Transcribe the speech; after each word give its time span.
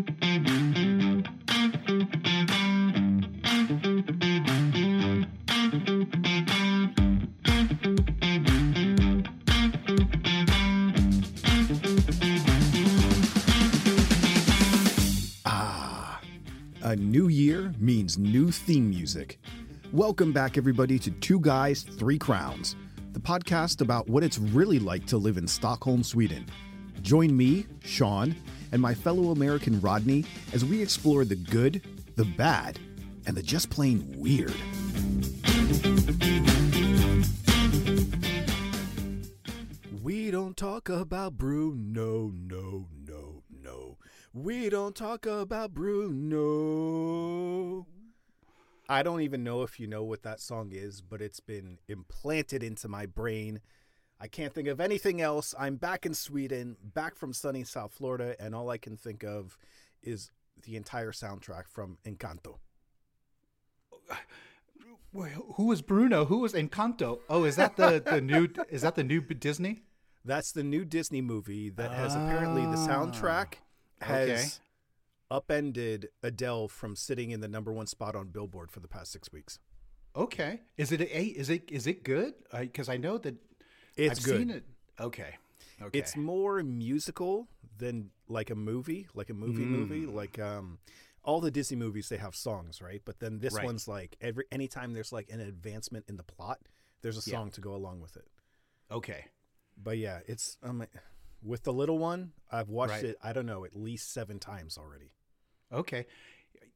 Ah, 0.00 0.04
a 16.82 16.94
new 16.94 17.26
year 17.26 17.74
means 17.80 18.18
new 18.18 18.52
theme 18.52 18.88
music. 18.88 19.40
Welcome 19.92 20.32
back, 20.32 20.56
everybody, 20.56 21.00
to 21.00 21.10
Two 21.10 21.40
Guys, 21.40 21.82
Three 21.82 22.18
Crowns, 22.18 22.76
the 23.14 23.20
podcast 23.20 23.80
about 23.80 24.08
what 24.08 24.22
it's 24.22 24.38
really 24.38 24.78
like 24.78 25.06
to 25.06 25.16
live 25.16 25.38
in 25.38 25.48
Stockholm, 25.48 26.04
Sweden. 26.04 26.46
Join 27.02 27.36
me, 27.36 27.66
Sean, 27.82 28.36
and 28.72 28.80
my 28.80 28.94
fellow 28.94 29.30
American 29.30 29.80
Rodney 29.80 30.24
as 30.52 30.64
we 30.64 30.82
explore 30.82 31.24
the 31.24 31.36
good, 31.36 31.82
the 32.16 32.24
bad, 32.24 32.78
and 33.26 33.36
the 33.36 33.42
just 33.42 33.70
plain 33.70 34.14
weird. 34.16 34.54
We 40.02 40.30
don't 40.30 40.56
talk 40.56 40.88
about 40.88 41.36
Bruno, 41.36 42.32
no, 42.34 42.86
no, 43.04 43.06
no. 43.06 43.42
No. 43.68 43.98
We 44.32 44.70
don't 44.70 44.96
talk 44.96 45.26
about 45.26 45.74
Bruno. 45.74 47.86
I 48.88 49.02
don't 49.02 49.20
even 49.20 49.44
know 49.44 49.62
if 49.62 49.78
you 49.78 49.86
know 49.86 50.02
what 50.02 50.22
that 50.22 50.40
song 50.40 50.70
is, 50.72 51.02
but 51.02 51.20
it's 51.20 51.40
been 51.40 51.78
implanted 51.88 52.62
into 52.62 52.88
my 52.88 53.04
brain. 53.04 53.60
I 54.20 54.26
can't 54.26 54.52
think 54.52 54.68
of 54.68 54.80
anything 54.80 55.20
else. 55.20 55.54
I'm 55.58 55.76
back 55.76 56.04
in 56.04 56.12
Sweden, 56.14 56.76
back 56.82 57.14
from 57.14 57.32
sunny 57.32 57.62
South 57.64 57.92
Florida, 57.92 58.34
and 58.40 58.54
all 58.54 58.68
I 58.70 58.78
can 58.78 58.96
think 58.96 59.22
of 59.22 59.56
is 60.02 60.30
the 60.64 60.76
entire 60.76 61.12
soundtrack 61.12 61.68
from 61.68 61.98
Encanto. 62.04 62.56
Wait, 65.12 65.32
who 65.54 65.66
was 65.66 65.82
Bruno? 65.82 66.24
Who 66.26 66.38
was 66.38 66.52
Encanto? 66.52 67.20
Oh, 67.30 67.44
is 67.44 67.56
that 67.56 67.76
the 67.76 68.02
the 68.04 68.20
new? 68.32 68.48
Is 68.68 68.82
that 68.82 68.94
the 68.94 69.04
new 69.04 69.20
Disney? 69.20 69.82
That's 70.24 70.52
the 70.52 70.62
new 70.62 70.84
Disney 70.84 71.22
movie 71.22 71.70
that 71.70 71.92
has 71.92 72.14
ah. 72.14 72.24
apparently 72.26 72.62
the 72.62 72.76
soundtrack 72.76 73.54
has 74.02 74.28
Okay. 74.28 74.44
upended 75.30 76.08
Adele 76.22 76.68
from 76.68 76.96
sitting 76.96 77.30
in 77.30 77.40
the 77.40 77.48
number 77.48 77.72
one 77.72 77.86
spot 77.86 78.14
on 78.14 78.28
Billboard 78.28 78.70
for 78.70 78.80
the 78.80 78.88
past 78.88 79.12
six 79.12 79.32
weeks. 79.32 79.58
Okay, 80.14 80.60
is 80.76 80.92
it 80.92 81.00
a? 81.00 81.24
Is 81.24 81.48
it 81.48 81.70
is 81.70 81.86
it 81.86 82.02
good? 82.02 82.34
Because 82.52 82.88
I, 82.88 82.96
know 82.96 83.18
that 83.18 83.36
It's 83.98 84.20
I've 84.20 84.24
good. 84.24 84.38
seen 84.38 84.50
it. 84.50 84.64
Okay, 85.00 85.34
okay. 85.82 85.98
It's 85.98 86.16
more 86.16 86.62
musical 86.62 87.48
than 87.76 88.10
like 88.28 88.50
a 88.50 88.54
movie, 88.54 89.08
like 89.14 89.30
a 89.30 89.34
movie 89.34 89.64
movie. 89.66 90.06
Like 90.06 90.38
um, 90.38 90.78
all 91.22 91.40
the 91.40 91.50
Disney 91.50 91.76
movies, 91.76 92.08
they 92.08 92.16
have 92.16 92.34
songs, 92.34 92.80
right? 92.80 93.02
But 93.04 93.20
then 93.20 93.38
this 93.40 93.54
Right. 93.54 93.64
one's 93.64 93.86
like 93.88 94.16
every 94.20 94.44
anytime 94.50 94.92
there's 94.94 95.12
like 95.12 95.28
an 95.30 95.40
advancement 95.40 96.06
in 96.08 96.16
the 96.16 96.22
plot, 96.24 96.60
there's 97.02 97.16
a 97.18 97.30
Yeah. 97.30 97.36
song 97.38 97.50
to 97.52 97.60
go 97.60 97.74
along 97.74 98.00
with 98.00 98.16
it. 98.16 98.26
okay. 98.90 99.26
But 99.80 99.98
yeah, 99.98 100.20
it's 100.26 100.56
um, 100.62 100.84
with 101.42 101.62
the 101.62 101.72
little 101.72 101.98
one, 101.98 102.32
I've 102.50 102.68
watched 102.68 102.94
Right. 102.94 103.04
it. 103.04 103.18
I 103.22 103.32
don't 103.32 103.46
know, 103.46 103.64
at 103.64 103.76
least 103.76 104.12
seven 104.12 104.38
times 104.40 104.76
already. 104.76 105.12
Okay. 105.72 106.06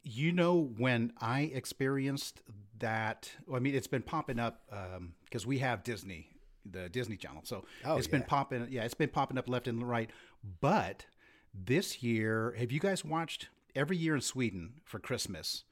You 0.05 0.33
know, 0.33 0.57
when 0.79 1.13
I 1.21 1.43
experienced 1.43 2.43
that, 2.79 3.33
well, 3.47 3.57
I 3.57 3.61
mean, 3.61 3.75
it's 3.75 3.87
been 3.89 4.03
popping 4.03 4.39
up 4.39 4.71
because 5.25 5.47
we 5.47 5.59
have 5.59 5.83
Disney, 5.83 6.29
the 6.71 6.89
Disney 6.89 7.17
Channel. 7.17 7.43
So 7.45 7.65
Oh, 7.85 7.97
it's 7.97 8.07
been 8.07 8.23
popping, 8.23 8.67
yeah, 8.71 8.85
it's 8.85 8.95
been 8.95 9.09
popping 9.09 9.39
up 9.39 9.49
left 9.49 9.69
and 9.69 9.89
right. 9.89 10.11
But 10.61 11.07
this 11.55 12.03
year, 12.03 12.55
have 12.59 12.73
you 12.73 12.81
guys 12.81 13.05
watched 13.05 13.49
every 13.75 13.97
year 13.97 14.15
in 14.15 14.21
Sweden 14.21 14.75
for 14.85 14.99
Christmas? 14.99 15.65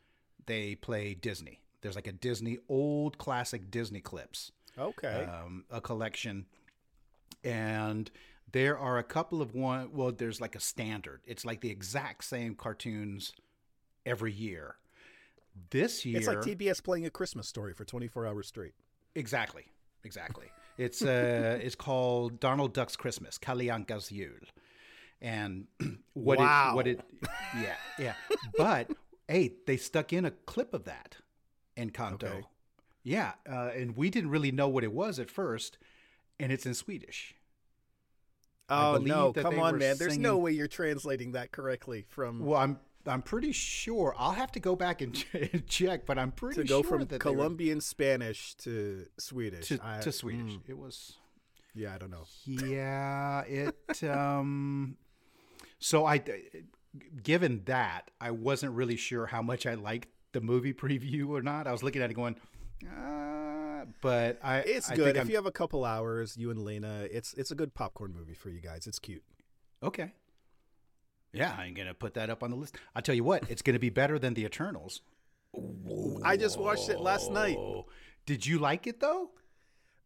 They 0.46 0.74
play 0.74 1.14
Disney. 1.14 1.60
There's 1.82 1.94
like 1.94 2.06
a 2.06 2.12
Disney, 2.12 2.58
old 2.68 3.18
classic 3.18 3.70
Disney 3.70 4.00
clips 4.00 4.52
Okay. 4.78 5.26
um, 5.30 5.64
a 5.70 5.80
collection, 5.80 6.46
and 7.44 8.10
there 8.52 8.78
are 8.78 8.98
a 8.98 9.02
couple 9.02 9.40
of 9.40 9.54
one. 9.54 9.90
Well, 9.92 10.12
there's 10.12 10.40
like 10.40 10.54
a 10.56 10.60
standard. 10.60 11.20
It's 11.26 11.44
like 11.44 11.60
the 11.60 11.70
exact 11.70 12.24
same 12.24 12.54
cartoons 12.54 13.32
every 14.04 14.32
year. 14.32 14.76
This 15.70 16.04
year, 16.04 16.18
it's 16.18 16.26
like 16.26 16.38
TBS 16.38 16.82
playing 16.82 17.06
a 17.06 17.10
Christmas 17.10 17.48
story 17.48 17.72
for 17.74 17.84
24 17.84 18.26
hours 18.26 18.46
straight. 18.48 18.74
exactly, 19.14 19.64
exactly. 20.04 20.46
It's 20.80 21.02
uh, 21.02 21.58
it's 21.62 21.74
called 21.74 22.40
Donald 22.40 22.72
Duck's 22.72 22.96
Christmas, 22.96 23.36
Kalle 23.36 23.58
Ankas 23.58 24.10
Jul, 24.10 24.48
and 25.20 25.66
what 26.14 26.38
Wow. 26.38 26.70
it 26.70 26.76
what 26.76 26.86
it 26.86 27.00
yeah 27.60 27.76
yeah. 27.98 28.14
But 28.56 28.90
hey, 29.28 29.52
they 29.66 29.76
stuck 29.76 30.12
in 30.12 30.24
a 30.24 30.30
clip 30.30 30.72
of 30.72 30.84
that 30.84 31.16
in 31.76 31.90
Encanto. 31.90 32.24
Okay. 32.24 32.42
Yeah, 33.02 33.32
uh, 33.50 33.70
and 33.74 33.96
we 33.96 34.10
didn't 34.10 34.30
really 34.30 34.52
know 34.52 34.68
what 34.68 34.84
it 34.84 34.92
was 34.92 35.18
at 35.18 35.30
first, 35.30 35.78
and 36.38 36.52
it's 36.52 36.66
in 36.66 36.74
Swedish. 36.74 37.34
Oh 38.68 38.98
no! 39.02 39.32
Come 39.32 39.58
on, 39.58 39.78
man. 39.78 39.96
There's 39.98 40.18
no 40.18 40.38
way 40.38 40.52
you're 40.52 40.68
translating 40.68 41.32
that 41.32 41.50
correctly 41.50 42.04
from 42.08 42.40
Well, 42.44 42.58
I'm 42.60 42.78
I'm 43.06 43.22
pretty 43.22 43.52
sure 43.52 44.14
I'll 44.18 44.32
have 44.32 44.52
to 44.52 44.60
go 44.60 44.76
back 44.76 45.00
and 45.00 45.14
check, 45.68 46.04
but 46.06 46.18
I'm 46.18 46.32
pretty 46.32 46.62
to 46.62 46.68
go 46.68 46.82
sure 46.82 46.90
from 46.90 46.98
that 47.00 47.08
they 47.08 47.14
were- 47.16 47.18
Colombian 47.18 47.80
Spanish 47.80 48.54
to 48.56 49.06
Swedish. 49.18 49.68
to, 49.68 49.78
I- 49.82 50.00
to 50.00 50.12
Swedish. 50.12 50.54
mm, 50.54 50.60
It 50.68 50.76
was 50.78 51.16
yeah, 51.74 51.94
I 51.94 51.98
don't 51.98 52.10
know. 52.10 52.24
yeah, 52.46 53.42
it 53.42 54.02
um 54.04 54.96
so 55.78 56.04
I 56.04 56.22
given 57.22 57.62
that, 57.66 58.10
I 58.20 58.32
wasn't 58.32 58.72
really 58.72 58.96
sure 58.96 59.26
how 59.26 59.40
much 59.42 59.64
I 59.66 59.74
liked 59.74 60.08
the 60.32 60.40
movie 60.40 60.72
preview 60.84 61.28
or 61.30 61.42
not. 61.42 61.66
I 61.66 61.72
was 61.72 61.82
looking 61.82 62.02
at 62.02 62.10
it 62.10 62.14
going 62.14 62.36
uh, 62.86 63.84
but 64.00 64.38
I 64.42 64.58
It's 64.58 64.90
I 64.90 64.96
good 64.96 65.04
think 65.04 65.16
if 65.16 65.20
I'm- 65.22 65.30
you 65.30 65.36
have 65.36 65.46
a 65.46 65.52
couple 65.52 65.84
hours. 65.84 66.36
You 66.36 66.50
and 66.50 66.64
Lena, 66.64 67.06
it's 67.10 67.34
it's 67.34 67.50
a 67.50 67.54
good 67.54 67.74
popcorn 67.74 68.12
movie 68.14 68.34
for 68.34 68.50
you 68.50 68.60
guys. 68.60 68.86
It's 68.86 68.98
cute. 68.98 69.22
Okay. 69.82 70.12
Yeah, 71.32 71.54
I'm 71.56 71.74
gonna 71.74 71.94
put 71.94 72.14
that 72.14 72.30
up 72.30 72.42
on 72.42 72.50
the 72.50 72.56
list. 72.56 72.76
I'll 72.94 73.02
tell 73.02 73.14
you 73.14 73.24
what, 73.24 73.48
it's 73.50 73.62
gonna 73.62 73.78
be 73.78 73.90
better 73.90 74.18
than 74.18 74.34
the 74.34 74.44
Eternals. 74.44 75.02
I 76.24 76.36
just 76.36 76.58
watched 76.58 76.88
it 76.88 77.00
last 77.00 77.30
night. 77.30 77.56
Did 78.26 78.46
you 78.46 78.58
like 78.58 78.86
it 78.86 79.00
though? 79.00 79.30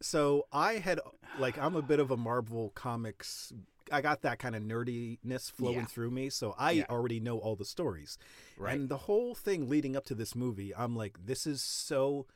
So 0.03 0.47
I 0.53 0.75
had 0.75 1.01
like 1.39 1.59
I'm 1.59 1.77
a 1.77 1.83
bit 1.83 2.01
of 2.01 2.11
a 2.11 2.17
Marvel 2.17 2.71
comics. 2.75 3.53
I 3.93 4.01
got 4.01 4.23
that 4.23 4.39
kind 4.39 4.57
of 4.57 4.62
nerdiness 4.62 5.51
flowing 5.51 5.77
Yeah. 5.81 5.85
through 5.85 6.11
me, 6.11 6.31
so 6.31 6.55
I 6.59 6.71
Yeah. 6.73 6.87
already 6.89 7.21
know 7.21 7.39
all 7.39 7.55
the 7.56 7.67
stories. 7.67 8.17
Right. 8.56 8.75
And 8.79 8.89
the 8.89 8.97
whole 8.97 9.35
thing 9.35 9.69
leading 9.69 9.95
up 9.95 10.06
to 10.06 10.15
this 10.15 10.35
movie, 10.35 10.75
I'm 10.75 10.97
like, 10.97 11.27
this 11.27 11.47
is 11.47 11.62
so. 11.62 12.27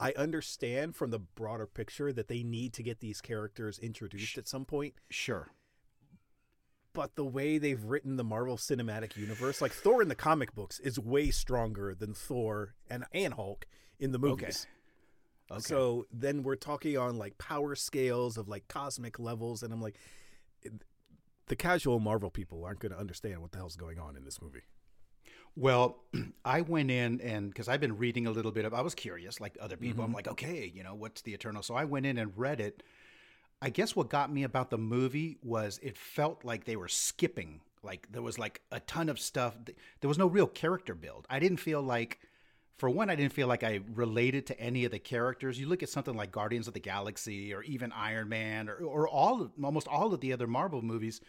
I 0.00 0.12
understand 0.14 0.96
from 0.96 1.10
the 1.10 1.20
broader 1.20 1.66
picture 1.68 2.12
that 2.12 2.26
they 2.26 2.42
need 2.42 2.72
to 2.74 2.82
get 2.82 2.98
these 3.00 3.20
characters 3.20 3.78
introduced 3.78 4.36
at 4.38 4.48
some 4.48 4.64
point, 4.64 4.94
Sure. 5.08 5.52
But 6.94 7.16
the 7.16 7.24
way 7.24 7.58
they've 7.58 7.82
written 7.82 8.16
the 8.16 8.24
Marvel 8.24 8.56
Cinematic 8.56 9.16
Universe, 9.16 9.60
like 9.60 9.72
Thor 9.72 10.00
in 10.00 10.08
the 10.08 10.14
comic 10.14 10.54
books, 10.54 10.78
is 10.78 10.98
way 10.98 11.30
stronger 11.30 11.94
than 11.94 12.14
Thor 12.14 12.74
and 12.88 13.04
and 13.12 13.34
Hulk 13.34 13.66
in 13.98 14.12
the 14.12 14.18
movies. 14.18 14.66
Okay. 15.50 15.56
okay. 15.56 15.62
So 15.62 16.06
then 16.12 16.42
we're 16.42 16.56
talking 16.56 16.96
on 16.96 17.18
like 17.18 17.36
power 17.36 17.74
scales 17.74 18.38
of 18.38 18.48
like 18.48 18.68
cosmic 18.68 19.18
levels, 19.18 19.62
and 19.62 19.72
I'm 19.72 19.82
like, 19.82 19.98
the 21.48 21.56
casual 21.56 22.00
Marvel 22.00 22.30
people 22.30 22.64
aren't 22.64 22.80
going 22.80 22.92
to 22.92 22.98
understand 22.98 23.42
what 23.42 23.52
the 23.52 23.58
hell's 23.58 23.76
going 23.76 23.98
on 23.98 24.16
in 24.16 24.24
this 24.24 24.40
movie. 24.40 24.62
Well, 25.56 25.98
I 26.44 26.62
went 26.62 26.90
in 26.90 27.20
and 27.20 27.50
because 27.50 27.68
I've 27.68 27.80
been 27.80 27.98
reading 27.98 28.26
a 28.26 28.30
little 28.30 28.52
bit 28.52 28.64
of, 28.64 28.72
I 28.72 28.80
was 28.80 28.94
curious, 28.94 29.40
like 29.40 29.56
other 29.60 29.76
people. 29.76 30.02
I'm 30.02 30.08
mm-hmm. 30.08 30.16
like, 30.16 30.28
okay, 30.28 30.70
you 30.72 30.82
know, 30.82 30.94
what's 30.94 31.22
the 31.22 31.34
Eternal? 31.34 31.62
So 31.62 31.74
I 31.74 31.84
went 31.84 32.06
in 32.06 32.18
and 32.18 32.32
read 32.36 32.60
it. 32.60 32.82
I 33.64 33.70
guess 33.70 33.96
what 33.96 34.10
got 34.10 34.30
me 34.30 34.42
about 34.42 34.68
the 34.68 34.78
movie 34.78 35.38
was 35.42 35.80
it 35.82 35.96
felt 35.96 36.44
like 36.44 36.64
they 36.64 36.76
were 36.76 36.88
skipping. 36.88 37.62
Like 37.82 38.06
there 38.12 38.22
was 38.22 38.38
like 38.38 38.60
a 38.70 38.80
ton 38.80 39.08
of 39.08 39.18
stuff. 39.18 39.56
There 40.00 40.08
was 40.08 40.18
no 40.18 40.26
real 40.26 40.46
character 40.46 40.94
build. 40.94 41.26
I 41.30 41.38
didn't 41.38 41.56
feel 41.56 41.80
like, 41.80 42.20
for 42.76 42.90
one, 42.90 43.08
I 43.08 43.14
didn't 43.14 43.32
feel 43.32 43.46
like 43.46 43.64
I 43.64 43.80
related 43.94 44.46
to 44.48 44.60
any 44.60 44.84
of 44.84 44.90
the 44.90 44.98
characters. 44.98 45.58
You 45.58 45.66
look 45.66 45.82
at 45.82 45.88
something 45.88 46.14
like 46.14 46.30
Guardians 46.30 46.68
of 46.68 46.74
the 46.74 46.80
Galaxy 46.80 47.54
or 47.54 47.62
even 47.62 47.90
Iron 47.92 48.28
Man 48.28 48.68
or, 48.68 48.76
or 48.76 49.08
all, 49.08 49.50
almost 49.62 49.88
all 49.88 50.12
of 50.12 50.20
the 50.20 50.34
other 50.34 50.46
Marvel 50.46 50.82
movies 50.82 51.22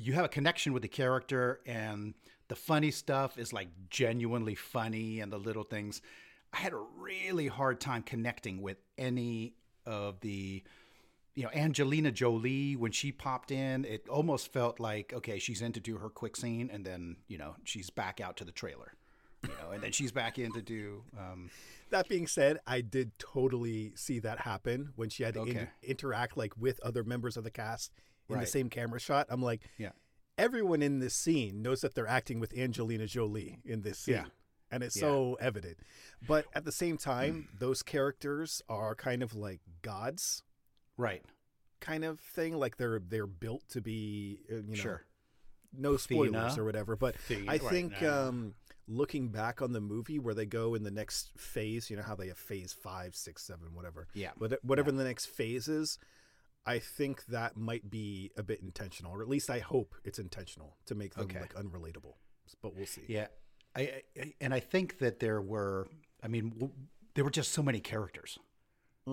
you 0.00 0.12
have 0.12 0.24
a 0.24 0.28
connection 0.28 0.72
with 0.72 0.82
the 0.82 0.88
character 0.88 1.60
and 1.66 2.14
the 2.48 2.54
funny 2.54 2.90
stuff 2.90 3.36
is 3.36 3.52
like 3.52 3.68
genuinely 3.90 4.54
funny 4.54 5.20
and 5.20 5.32
the 5.32 5.38
little 5.38 5.64
things 5.64 6.00
i 6.52 6.58
had 6.58 6.72
a 6.72 6.82
really 6.96 7.48
hard 7.48 7.80
time 7.80 8.02
connecting 8.02 8.62
with 8.62 8.78
any 8.96 9.54
of 9.86 10.20
the 10.20 10.62
you 11.38 11.44
know 11.44 11.50
angelina 11.54 12.10
jolie 12.10 12.74
when 12.74 12.90
she 12.90 13.12
popped 13.12 13.50
in 13.52 13.84
it 13.84 14.08
almost 14.08 14.52
felt 14.52 14.80
like 14.80 15.12
okay 15.12 15.38
she's 15.38 15.62
in 15.62 15.72
to 15.72 15.78
do 15.80 15.96
her 15.98 16.08
quick 16.08 16.34
scene 16.36 16.68
and 16.72 16.84
then 16.84 17.16
you 17.28 17.38
know 17.38 17.54
she's 17.64 17.90
back 17.90 18.20
out 18.20 18.36
to 18.36 18.44
the 18.44 18.50
trailer 18.52 18.92
you 19.44 19.50
know 19.50 19.70
and 19.70 19.80
then 19.82 19.92
she's 19.92 20.10
back 20.10 20.36
in 20.38 20.50
to 20.52 20.60
do 20.60 21.04
um, 21.16 21.48
That 21.90 22.08
being 22.08 22.26
said, 22.26 22.58
I 22.66 22.80
did 22.80 23.12
totally 23.18 23.92
see 23.94 24.18
that 24.18 24.40
happen 24.40 24.92
when 24.96 25.08
she 25.10 25.22
had 25.22 25.34
to 25.34 25.40
Okay. 25.40 25.50
inter- 25.52 25.70
interact 25.82 26.36
like 26.36 26.54
with 26.58 26.80
other 26.80 27.04
members 27.04 27.36
of 27.36 27.44
the 27.44 27.50
cast 27.52 27.92
in 28.28 28.38
the 28.40 28.46
same 28.46 28.68
camera 28.68 28.98
shot. 29.00 29.26
I'm 29.30 29.40
like, 29.40 29.62
Yeah. 29.78 29.92
everyone 30.36 30.82
in 30.82 30.98
this 30.98 31.14
scene 31.14 31.62
knows 31.62 31.80
that 31.82 31.94
they're 31.94 32.06
acting 32.18 32.40
with 32.40 32.52
Angelina 32.58 33.06
Jolie 33.06 33.60
in 33.64 33.80
this 33.82 34.00
scene. 34.00 34.16
Yeah. 34.16 34.24
And 34.70 34.82
it's 34.82 34.96
Yeah. 34.96 35.02
so 35.02 35.38
evident. 35.40 35.78
But 36.26 36.44
at 36.52 36.64
the 36.66 36.72
same 36.72 36.98
time, 36.98 37.48
those 37.58 37.82
characters 37.82 38.60
are 38.68 38.94
kind 38.94 39.22
of 39.22 39.34
like 39.34 39.60
gods 39.80 40.42
Right. 40.98 41.22
kind 41.80 42.04
of 42.04 42.20
thing. 42.20 42.54
Like 42.58 42.76
they're 42.76 42.98
they're 43.00 43.26
built 43.26 43.62
to 43.70 43.80
be 43.80 44.40
uh, 44.52 44.56
you 44.56 44.62
know 44.68 44.74
Sure. 44.74 45.02
no 45.72 45.96
spoilers 45.96 46.58
or 46.58 46.64
whatever. 46.64 46.96
But 46.96 47.14
I 47.48 47.56
think 47.58 48.02
no. 48.02 48.28
um, 48.28 48.54
looking 48.86 49.28
back 49.28 49.62
on 49.62 49.72
the 49.72 49.80
movie 49.80 50.18
where 50.18 50.34
they 50.34 50.46
go 50.46 50.74
in 50.74 50.82
the 50.82 50.90
next 50.90 51.30
phase, 51.38 51.88
you 51.88 51.96
know 51.96 52.02
how 52.02 52.14
they 52.16 52.28
have 52.28 52.38
phase 52.38 52.72
five, 52.72 53.14
six, 53.14 53.42
seven, 53.44 53.68
whatever. 53.74 54.08
Yeah. 54.14 54.30
What- 54.36 54.62
Whatever 54.64 54.90
the 54.92 55.04
next 55.04 55.26
phase 55.26 55.68
is, 55.68 55.98
I 56.66 56.78
think 56.80 57.24
that 57.26 57.56
might 57.56 57.88
be 57.90 58.32
a 58.36 58.42
bit 58.42 58.60
intentional, 58.60 59.12
or 59.12 59.22
at 59.22 59.28
least 59.28 59.48
I 59.50 59.60
hope 59.60 59.94
it's 60.04 60.18
intentional 60.18 60.76
to 60.86 60.94
make 60.94 61.14
them 61.14 61.24
Okay. 61.24 61.40
like 61.40 61.54
unrelatable. 61.54 62.14
But 62.62 62.74
we'll 62.74 62.86
see. 62.86 63.02
Yeah, 63.08 63.28
I, 63.76 64.02
I 64.20 64.34
and 64.40 64.52
I 64.54 64.60
think 64.60 64.98
that 64.98 65.20
there 65.20 65.40
were. 65.40 65.86
I 66.22 66.28
mean, 66.28 66.50
w- 66.50 66.72
there 67.14 67.24
were 67.24 67.30
just 67.30 67.52
so 67.52 67.62
many 67.62 67.78
characters. 67.80 68.38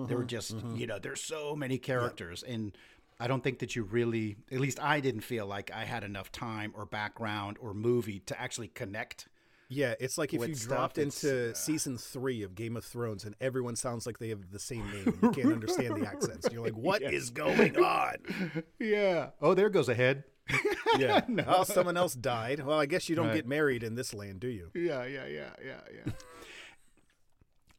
There 0.04 0.16
were 0.18 0.24
just 0.24 0.54
you 0.74 0.86
know, 0.86 0.98
there's 0.98 1.22
so 1.22 1.56
many 1.56 1.78
characters, 1.78 2.42
and 2.42 2.76
I 3.18 3.26
don't 3.28 3.42
think 3.42 3.60
that 3.60 3.74
you 3.74 3.84
really, 3.84 4.36
at 4.52 4.60
least 4.60 4.78
I 4.82 5.00
didn't 5.00 5.22
feel 5.22 5.46
like 5.46 5.70
I 5.72 5.84
had 5.84 6.04
enough 6.04 6.30
time 6.30 6.72
or 6.76 6.84
background 6.84 7.56
or 7.60 7.72
movie 7.72 8.20
to 8.26 8.38
actually 8.40 8.68
connect. 8.68 9.28
Yeah, 9.68 9.94
it's 9.98 10.16
like 10.16 10.32
if 10.32 10.46
you 10.46 10.54
dropped 10.54 10.96
into 10.96 11.50
uh, 11.50 11.54
season 11.54 11.98
three 11.98 12.42
of 12.44 12.54
Game 12.54 12.76
of 12.76 12.84
Thrones 12.84 13.24
and 13.24 13.34
everyone 13.40 13.74
sounds 13.74 14.06
like 14.06 14.18
they 14.18 14.28
have 14.28 14.52
the 14.52 14.60
same 14.60 14.88
name 14.92 15.18
you 15.20 15.30
can't 15.32 15.52
understand 15.52 15.96
the 16.00 16.06
accents. 16.06 16.46
You're 16.52 16.62
like, 16.62 16.76
what 16.76 17.02
is 17.02 17.30
going 17.30 17.76
on? 17.76 18.14
Yeah. 18.78 19.30
Oh, 19.42 19.54
there 19.54 19.68
goes 19.70 19.88
a 19.88 19.94
head. 19.94 20.22
Yeah. 20.98 21.22
Oh, 21.46 21.64
someone 21.64 21.96
else 21.96 22.14
died. 22.14 22.64
Well, 22.64 22.78
I 22.78 22.86
guess 22.86 23.08
you 23.08 23.16
don't 23.16 23.26
Right. 23.26 23.34
get 23.34 23.46
married 23.46 23.82
in 23.82 23.96
this 23.96 24.14
land, 24.14 24.38
do 24.40 24.46
you? 24.48 24.70
Yeah, 24.72 25.04
yeah, 25.04 25.26
yeah, 25.26 25.50
yeah, 25.62 25.80
yeah. 25.92 26.12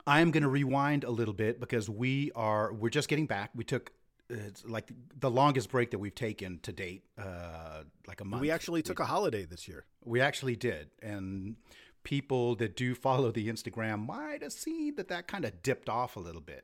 I 0.08 0.22
am 0.22 0.32
going 0.32 0.44
to 0.44 0.50
rewind 0.50 1.04
a 1.04 1.12
little 1.12 1.34
bit 1.34 1.60
because 1.60 1.90
we 1.90 2.32
are 2.34 2.74
we're 2.74 2.90
just 2.90 3.10
getting 3.10 3.28
back. 3.28 3.52
We 3.54 3.64
took 3.64 3.92
it's 4.30 4.66
like 4.66 4.90
the 5.20 5.30
longest 5.30 5.70
break 5.72 5.92
that 5.92 6.00
we've 6.00 6.16
taken 6.16 6.60
to 6.64 6.72
date, 6.74 7.04
uh, 7.18 7.84
like 8.08 8.20
a 8.22 8.26
month. 8.26 8.42
We 8.42 8.52
actually 8.52 8.82
took 8.82 9.00
a 9.00 9.06
holiday 9.06 9.46
this 9.46 9.68
year. 9.68 9.86
we 10.04 10.20
actually 10.22 10.56
did, 10.56 10.90
and 11.02 11.56
people 12.04 12.56
that 12.56 12.76
do 12.76 12.94
follow 12.96 13.32
the 13.32 13.48
Instagram 13.50 14.06
might 14.06 14.42
have 14.42 14.54
seen 14.54 14.96
that 14.96 15.08
that 15.10 15.28
kind 15.28 15.44
of 15.46 15.62
dipped 15.62 15.88
off 15.90 16.16
a 16.16 16.20
little 16.20 16.42
bit. 16.42 16.64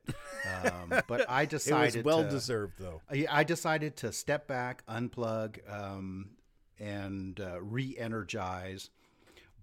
Um, 0.66 1.01
but 1.07 1.30
I 1.30 1.45
decided 1.45 1.98
it 1.98 2.06
was 2.06 2.16
well 2.16 2.24
to- 2.24 2.30
deserved, 2.30 2.74
though. 2.80 3.01
I 3.10 3.25
I 3.30 3.44
decided 3.44 3.95
to 3.98 4.12
step 4.12 4.48
back, 4.48 4.86
unplug, 4.88 5.60
um, 5.72 6.31
and 6.80 7.40
uh, 7.40 7.62
re-energize. 7.62 8.90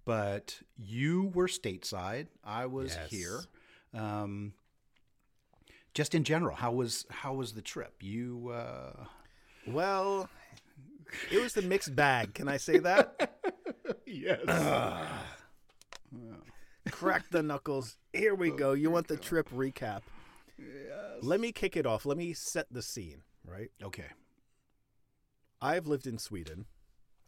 But 0.07 0.61
you 0.79 1.31
were 1.35 1.47
stateside. 1.49 2.29
I 2.43 2.67
was 2.67 2.95
Yes. 2.95 3.11
here. 3.11 3.41
Um, 3.95 4.53
just 5.95 6.15
in 6.15 6.25
general, 6.25 6.57
how 6.57 6.73
was 6.73 7.07
how 7.11 7.35
was 7.35 7.53
the 7.53 7.63
trip? 7.63 7.95
You 8.01 8.51
uh, 8.55 9.05
Well, 9.67 10.29
it 11.31 11.41
was 11.41 11.57
a 11.57 11.63
mixed 11.63 11.95
bag. 11.97 12.35
Can 12.35 12.49
I 12.49 12.57
say 12.57 12.79
that? 12.79 13.37
yes, 14.07 14.41
Crack 16.91 17.25
the 17.31 17.43
knuckles. 17.43 17.97
Here 18.13 18.35
we 18.35 18.51
go. 18.51 18.73
You 18.73 18.91
want 18.91 19.09
the 19.09 19.17
trip 19.17 19.49
recap? 19.51 20.03
Yes. 20.59 21.23
Let 21.23 21.41
me 21.41 21.53
kick 21.53 21.77
it 21.77 21.87
off. 21.87 22.05
Let 22.07 22.17
me 22.17 22.33
set 22.33 22.67
the 22.71 22.83
scene, 22.83 23.23
right? 23.45 23.71
okay, 23.83 24.07
I've 25.61 25.87
lived 25.87 26.07
in 26.07 26.19
Sweden 26.19 26.67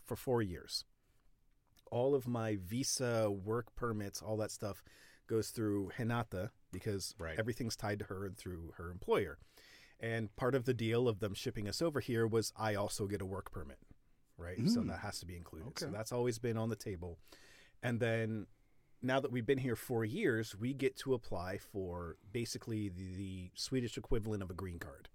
for 0.05 0.17
four 0.17 0.43
years. 0.43 0.85
All 1.91 2.15
of 2.15 2.27
my 2.27 2.57
visa, 2.63 3.31
work 3.31 3.75
permits, 3.77 4.23
all 4.23 4.37
that 4.39 4.51
stuff 4.51 4.83
goes 5.27 5.51
through 5.51 5.91
Hinata 5.99 6.51
because 6.73 7.15
Right. 7.19 7.39
everything's 7.39 7.77
tied 7.77 7.99
to 8.01 8.05
her 8.07 8.25
and 8.27 8.37
through 8.37 8.73
her 8.77 8.91
employer. 8.91 9.39
And 10.01 10.35
part 10.37 10.55
of 10.55 10.65
the 10.65 10.75
deal 10.75 11.07
of 11.09 11.21
them 11.21 11.35
shipping 11.35 11.69
us 11.69 11.81
over 11.81 12.01
here 12.01 12.27
was 12.27 12.53
I 12.57 12.75
also 12.75 13.07
get 13.07 13.23
a 13.23 13.27
work 13.27 13.51
permit, 13.53 13.79
right? 14.37 14.69
So 14.69 14.81
Mm. 14.81 14.89
that 14.89 15.01
has 15.01 15.21
to 15.21 15.27
be 15.27 15.37
included. 15.37 15.79
So 15.79 15.91
that's 15.91 16.13
always 16.13 16.39
been 16.39 16.57
on 16.57 16.71
the 16.71 16.77
table. 16.77 17.19
And 17.83 18.01
then 18.01 18.47
now 19.01 19.21
that 19.21 19.31
we've 19.33 19.47
been 19.47 19.59
here 19.59 19.77
four 19.77 20.05
years, 20.05 20.57
we 20.57 20.75
get 20.75 20.97
to 20.99 21.15
apply 21.15 21.59
for 21.59 22.17
basically 22.33 22.89
the, 22.89 23.15
the 23.17 23.51
Swedish 23.55 23.97
equivalent 23.99 24.43
of 24.43 24.51
a 24.51 24.55
green 24.55 24.79
card 24.79 25.09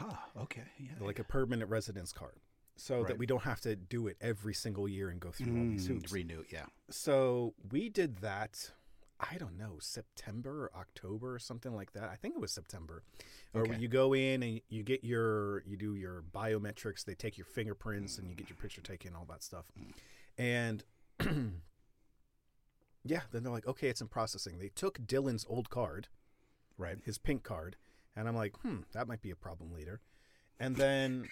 ah, 0.00 0.28
okay, 0.36 0.64
yeah, 0.78 0.90
like 1.00 1.18
a 1.20 1.24
permanent 1.24 1.70
residence 1.70 2.12
card 2.12 2.40
so 2.76 3.04
that 3.04 3.16
we 3.16 3.26
don't 3.26 3.44
have 3.44 3.60
to 3.60 3.76
do 3.76 4.08
it 4.08 4.16
every 4.20 4.52
single 4.52 4.88
year 4.88 5.08
and 5.08 5.20
go 5.20 5.30
through 5.30 5.56
all 5.56 5.66
these 5.66 5.84
Mm, 5.86 5.94
hoops. 5.94 6.12
renew, 6.12 6.44
yeah, 6.50 6.66
So 6.90 7.54
we 7.70 7.88
did 7.88 8.16
that, 8.16 8.72
I 9.20 9.36
don't 9.38 9.56
know, 9.56 9.76
September 9.80 10.64
or 10.66 10.76
October 10.76 11.34
or 11.34 11.38
something 11.38 11.74
like 11.74 11.92
that. 11.92 12.04
I 12.10 12.16
think 12.16 12.34
it 12.34 12.40
was 12.40 12.52
September. 12.52 13.02
Or 13.52 13.62
Okay. 13.62 13.76
you 13.78 13.88
go 13.88 14.12
in 14.14 14.42
and 14.42 14.60
you 14.68 14.82
get 14.82 15.04
your, 15.04 15.62
you 15.64 15.76
do 15.76 15.94
your 15.94 16.22
biometrics, 16.22 17.04
they 17.04 17.14
take 17.14 17.38
your 17.38 17.44
fingerprints 17.46 18.18
and 18.18 18.28
you 18.28 18.34
get 18.34 18.48
your 18.48 18.56
picture 18.56 18.80
taken, 18.80 19.14
all 19.14 19.26
that 19.30 19.42
stuff. 19.42 19.66
And 20.36 20.82
yeah, 23.04 23.20
then 23.30 23.42
they're 23.42 23.52
like, 23.52 23.66
okay, 23.66 23.88
it's 23.88 24.00
in 24.00 24.08
processing. 24.08 24.58
They 24.58 24.70
took 24.74 24.98
Dylan's 24.98 25.46
old 25.48 25.70
card 25.70 26.08
right. 26.78 26.98
his 27.04 27.18
pink 27.18 27.42
card, 27.44 27.76
and 28.16 28.26
I'm 28.28 28.36
like, 28.36 28.56
hmm, 28.58 28.78
that 28.92 29.06
might 29.06 29.22
be 29.22 29.30
a 29.30 29.36
problem 29.36 29.72
later. 29.72 30.00
And 30.58 30.76
then 30.76 31.28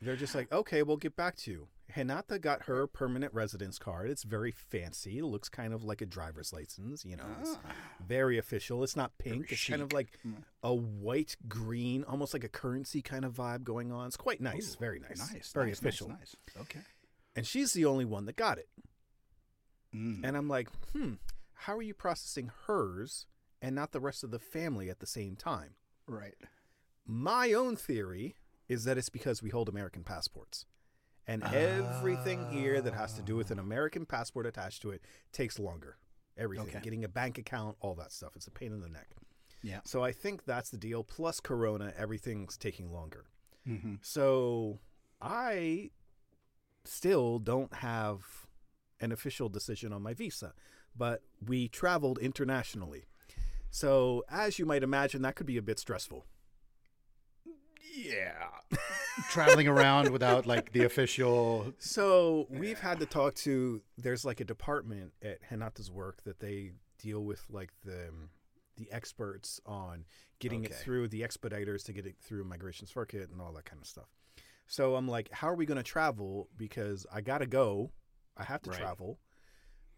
they're 0.00 0.16
just 0.16 0.34
like, 0.34 0.50
okay, 0.52 0.82
we'll 0.82 0.96
get 0.96 1.16
back 1.16 1.36
to 1.36 1.50
you. 1.50 1.68
Hinata 1.94 2.40
got 2.40 2.62
her 2.64 2.86
permanent 2.86 3.32
residence 3.34 3.78
card. 3.78 4.10
It's 4.10 4.22
very 4.22 4.50
fancy. 4.50 5.18
It 5.18 5.24
looks 5.24 5.48
kind 5.48 5.72
of 5.72 5.82
like 5.84 6.00
a 6.00 6.06
driver's 6.06 6.52
license. 6.52 7.04
You 7.04 7.16
know, 7.16 7.26
it's 7.40 7.56
Ah. 7.64 7.72
very 8.04 8.38
official. 8.38 8.82
It's 8.84 8.96
not 8.96 9.16
pink. 9.18 9.42
Very 9.46 9.48
it's 9.50 9.66
kind 9.68 9.82
of 9.82 9.92
like 9.92 10.18
Mm. 10.24 10.44
a 10.62 10.74
white 10.74 11.36
green, 11.48 12.04
almost 12.04 12.32
like 12.34 12.44
a 12.44 12.48
currency 12.48 13.02
kind 13.02 13.24
of 13.24 13.34
vibe 13.34 13.64
going 13.64 13.90
on. 13.92 14.06
It's 14.06 14.16
quite 14.16 14.40
nice. 14.40 14.74
Ooh, 14.74 14.78
very 14.78 15.00
nice. 15.00 15.18
nice, 15.32 15.52
Very 15.52 15.68
nice, 15.68 15.78
official. 15.78 16.08
Nice, 16.08 16.36
nice. 16.54 16.62
Okay. 16.62 16.80
And 17.36 17.46
she's 17.46 17.72
the 17.72 17.84
only 17.84 18.04
one 18.04 18.26
that 18.26 18.36
got 18.36 18.58
it. 18.58 18.68
Mm. 19.94 20.20
And 20.24 20.36
I'm 20.36 20.48
like, 20.48 20.68
hmm, 20.92 21.14
how 21.54 21.76
are 21.76 21.82
you 21.82 21.94
processing 21.94 22.50
hers 22.66 23.26
and 23.60 23.74
not 23.74 23.92
the 23.92 24.00
rest 24.00 24.22
of 24.24 24.30
the 24.30 24.38
family 24.38 24.88
at 24.90 25.00
the 25.00 25.06
same 25.06 25.36
time? 25.36 25.74
right. 26.06 26.34
My 27.06 27.52
own 27.52 27.74
theory 27.76 28.36
is 28.68 28.84
that 28.84 28.96
it's 28.98 29.08
because 29.08 29.42
we 29.42 29.50
hold 29.50 29.68
American 29.68 30.04
passports. 30.04 30.64
And 31.30 31.44
everything 31.54 32.44
here 32.50 32.80
that 32.80 32.92
has 32.92 33.14
to 33.14 33.22
do 33.22 33.36
with 33.36 33.52
an 33.52 33.60
American 33.60 34.04
passport 34.04 34.46
attached 34.46 34.82
to 34.82 34.90
it 34.90 35.00
takes 35.32 35.60
longer. 35.60 35.96
Everything. 36.36 36.66
Okay. 36.68 36.80
Getting 36.82 37.04
a 37.04 37.08
bank 37.08 37.38
account, 37.38 37.76
all 37.80 37.94
that 37.94 38.10
stuff. 38.10 38.32
It's 38.34 38.48
a 38.48 38.50
pain 38.50 38.72
in 38.72 38.80
the 38.80 38.88
neck. 38.88 39.10
Yeah. 39.62 39.78
So 39.84 40.02
I 40.02 40.10
think 40.10 40.44
that's 40.44 40.70
the 40.70 40.76
deal. 40.76 41.04
Plus 41.04 41.38
Corona, 41.38 41.92
everything's 41.96 42.56
taking 42.56 42.92
longer. 42.92 43.26
Mm-hmm. 43.68 43.96
So 44.02 44.80
I 45.20 45.90
still 46.84 47.38
don't 47.38 47.74
have 47.74 48.24
an 49.00 49.12
official 49.12 49.48
decision 49.48 49.92
on 49.92 50.02
my 50.02 50.14
visa, 50.14 50.52
but 50.96 51.22
we 51.46 51.68
traveled 51.68 52.18
internationally. 52.18 53.04
So 53.70 54.24
as 54.28 54.58
you 54.58 54.66
might 54.66 54.82
imagine, 54.82 55.22
that 55.22 55.36
could 55.36 55.46
be 55.46 55.58
a 55.58 55.62
bit 55.62 55.78
stressful. 55.78 56.26
Yeah. 58.04 58.46
Traveling 59.30 59.68
around 59.68 60.10
without 60.10 60.46
like 60.46 60.72
the 60.72 60.84
official. 60.84 61.72
So 61.78 62.46
we've 62.50 62.78
had 62.80 63.00
to 63.00 63.06
talk 63.06 63.34
to. 63.36 63.82
There's 63.98 64.24
like 64.24 64.40
a 64.40 64.44
department 64.44 65.12
at 65.22 65.38
Hinata's 65.50 65.90
work 65.90 66.22
that 66.24 66.40
they 66.40 66.72
deal 66.98 67.20
with, 67.24 67.44
like 67.50 67.70
the 67.84 68.10
the 68.76 68.90
experts 68.90 69.60
on 69.66 70.04
getting 70.38 70.64
it 70.64 70.72
through 70.74 71.08
the 71.08 71.20
expediters 71.20 71.84
to 71.84 71.92
get 71.92 72.06
it 72.06 72.16
through 72.22 72.44
Migrationsverket 72.44 73.30
and 73.30 73.40
all 73.40 73.52
that 73.52 73.66
kind 73.66 73.80
of 73.82 73.86
stuff. 73.86 74.08
So 74.66 74.94
I'm 74.94 75.06
like, 75.08 75.30
how 75.32 75.48
are 75.48 75.54
we 75.54 75.66
going 75.66 75.76
to 75.76 75.82
travel? 75.82 76.48
Because 76.56 77.06
I 77.12 77.20
got 77.20 77.38
to 77.38 77.46
go. 77.46 77.90
I 78.38 78.44
have 78.44 78.62
to 78.62 78.70
Right. 78.70 78.80
travel, 78.80 79.18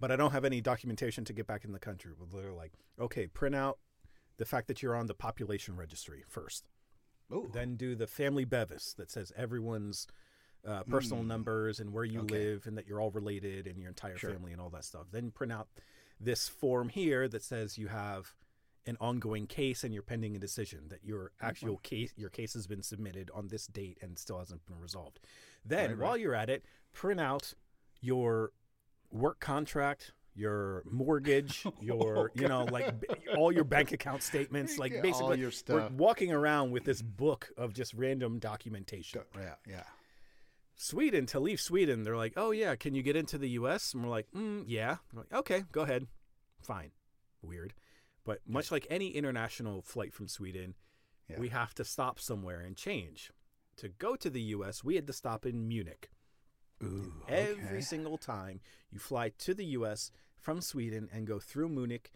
but 0.01 0.11
I 0.11 0.17
don't 0.17 0.33
have 0.33 0.45
any 0.45 0.61
documentation 0.61 1.25
to 1.27 1.33
get 1.33 1.47
back 1.47 1.65
in 1.65 1.71
the 1.73 1.79
country. 1.79 2.13
Well, 2.19 2.27
they're 2.33 2.53
like, 2.53 2.73
okay, 2.99 3.29
print 3.29 3.55
out 3.55 3.79
the 4.39 4.45
fact 4.47 4.67
that 4.67 4.83
you're 4.83 4.97
on 4.97 5.07
the 5.07 5.15
population 5.15 5.77
registry 5.77 6.25
first 6.27 6.65
Oh, 7.33 7.49
then 7.53 7.77
do 7.77 7.95
the 7.95 8.07
family 8.07 8.45
bevis 8.45 8.95
that 8.95 9.11
says 9.11 9.33
everyone's 9.37 10.07
uh, 10.65 10.85
personal 10.85 11.25
Mm. 11.25 11.27
numbers 11.27 11.81
and 11.81 11.93
where 11.93 12.05
you 12.05 12.21
Okay. 12.21 12.35
live 12.37 12.67
and 12.69 12.79
that 12.79 12.87
you're 12.87 13.01
all 13.01 13.11
related 13.11 13.67
and 13.67 13.81
your 13.81 13.89
entire 13.89 14.17
Sure. 14.17 14.31
family 14.33 14.53
and 14.53 14.61
all 14.61 14.71
that 14.71 14.85
stuff. 14.85 15.09
Then 15.11 15.33
print 15.33 15.53
out 15.53 15.69
this 16.21 16.49
form 16.49 16.89
here 16.89 17.27
that 17.27 17.43
says 17.43 17.77
you 17.79 17.89
have 17.89 18.37
an 18.87 18.97
ongoing 19.01 19.49
case 19.49 19.83
and 19.83 19.93
you're 19.93 20.05
pending 20.05 20.37
a 20.37 20.39
decision 20.39 20.89
that 20.89 21.03
your 21.05 21.33
actual 21.41 21.79
case 21.79 22.13
your 22.17 22.31
case 22.31 22.53
has 22.55 22.69
been 22.69 22.83
submitted 22.83 23.29
on 23.35 23.49
this 23.49 23.67
date 23.67 23.99
and 24.03 24.17
still 24.19 24.39
hasn't 24.39 24.65
been 24.67 24.79
resolved. 24.79 25.19
Then 25.65 25.91
Right, 25.91 25.99
while 25.99 26.11
right. 26.13 26.21
you're 26.21 26.35
at 26.35 26.49
it, 26.51 26.65
print 26.93 27.21
out 27.21 27.55
your 28.01 28.53
work 29.11 29.41
contract, 29.41 30.13
your 30.35 30.83
mortgage, 30.91 31.65
your 31.81 32.31
you 32.35 32.49
know 32.49 32.65
like 32.65 33.01
b- 33.01 33.07
all 33.37 33.53
your 33.53 33.65
bank 33.65 33.93
account 33.93 34.23
statements, 34.23 34.79
like 34.79 34.93
Yeah, 34.93 34.99
all 34.99 35.03
basically 35.03 35.39
your 35.39 35.49
we're 35.49 35.53
stuff. 35.53 35.91
walking 35.93 36.33
around 36.33 36.71
with 36.71 36.85
this 36.85 37.03
book 37.03 37.51
of 37.57 37.73
just 37.75 37.95
random 37.95 38.39
documentation. 38.39 39.23
yeah, 39.39 39.55
yeah. 39.69 39.83
Sweden 40.77 41.27
to 41.27 41.39
leave 41.41 41.61
Sweden. 41.61 42.03
They're 42.03 42.17
like, 42.17 42.33
oh 42.37 42.51
yeah, 42.51 42.75
can 42.77 42.95
you 42.95 43.03
get 43.03 43.15
into 43.17 43.39
the 43.39 43.51
U.S.? 43.51 43.93
And 43.95 44.03
we're 44.03 44.09
like, 44.11 44.27
mm, 44.35 44.65
yeah. 44.67 44.97
We're 45.13 45.21
like, 45.23 45.33
okay, 45.33 45.65
go 45.71 45.83
ahead, 45.83 46.07
fine. 46.61 46.91
Weird, 47.43 47.75
but 48.25 48.39
much 48.47 48.71
like 48.73 48.87
any 48.91 49.09
international 49.11 49.83
flight 49.83 50.15
from 50.15 50.29
Sweden, 50.29 50.75
Yeah. 51.29 51.39
we 51.39 51.49
have 51.51 51.75
to 51.75 51.85
stop 51.85 52.19
somewhere 52.19 52.61
and 52.61 52.77
change. 52.77 53.31
To 53.77 53.89
go 53.89 54.17
to 54.17 54.31
the 54.31 54.41
U.S., 54.57 54.85
we 54.85 54.97
had 54.97 55.07
to 55.07 55.13
stop 55.13 55.45
in 55.47 55.67
Munich. 55.69 56.11
Ooh, 56.83 57.13
Every 57.29 57.65
okay. 57.67 57.81
single 57.81 58.19
time 58.19 58.61
you 58.91 58.99
fly 58.99 59.31
to 59.39 59.55
the 59.55 59.65
U.S. 59.67 60.11
from 60.37 60.61
Sweden 60.61 61.09
and 61.13 61.27
go 61.27 61.39
through 61.39 61.69
Munich, 61.69 62.11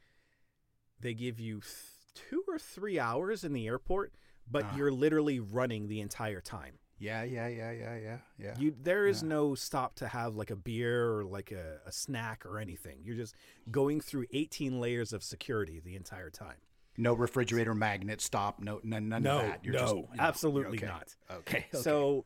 they 1.01 1.15
give 1.15 1.39
you 1.39 1.61
th- 1.61 1.73
two 2.15 2.43
or 2.49 2.59
three 2.59 2.99
hours 2.99 3.45
in 3.45 3.53
the 3.53 3.67
airport, 3.67 4.13
but 4.51 4.65
Ah. 4.65 4.77
you're 4.77 4.93
literally 4.93 5.39
running 5.41 5.89
the 5.89 6.01
entire 6.01 6.41
time. 6.41 6.79
Yeah, 6.99 7.25
yeah, 7.25 7.47
yeah, 7.47 7.73
yeah, 7.73 7.97
yeah, 7.99 8.19
yeah. 8.39 8.55
You 8.59 8.75
there 8.83 9.07
is 9.07 9.21
Yeah. 9.23 9.29
no 9.29 9.55
stop 9.55 9.97
to 9.97 10.09
have 10.09 10.35
like 10.35 10.51
a 10.51 10.57
beer 10.57 11.13
or 11.13 11.25
like 11.25 11.53
a, 11.53 11.79
a 11.85 11.93
snack 11.93 12.47
or 12.47 12.59
anything. 12.59 13.01
You're 13.05 13.17
just 13.17 13.35
going 13.71 14.01
through 14.01 14.25
18 14.33 14.81
layers 14.81 15.13
of 15.13 15.23
security 15.23 15.79
the 15.79 15.95
entire 15.95 16.31
time. 16.31 16.57
no 16.99 17.13
refrigerator 17.13 17.75
magnet 17.75 18.23
stop. 18.23 18.59
No, 18.59 18.81
none, 18.83 19.11
none 19.11 19.23
No, 19.23 19.41
of 19.41 19.43
that. 19.47 19.63
You're 19.63 19.75
no, 19.75 19.81
just, 19.81 19.95
know, 19.95 20.09
absolutely 20.19 20.79
okay. 20.79 20.87
not. 20.87 21.15
Okay. 21.31 21.67
okay. 21.71 21.83
So 21.83 22.25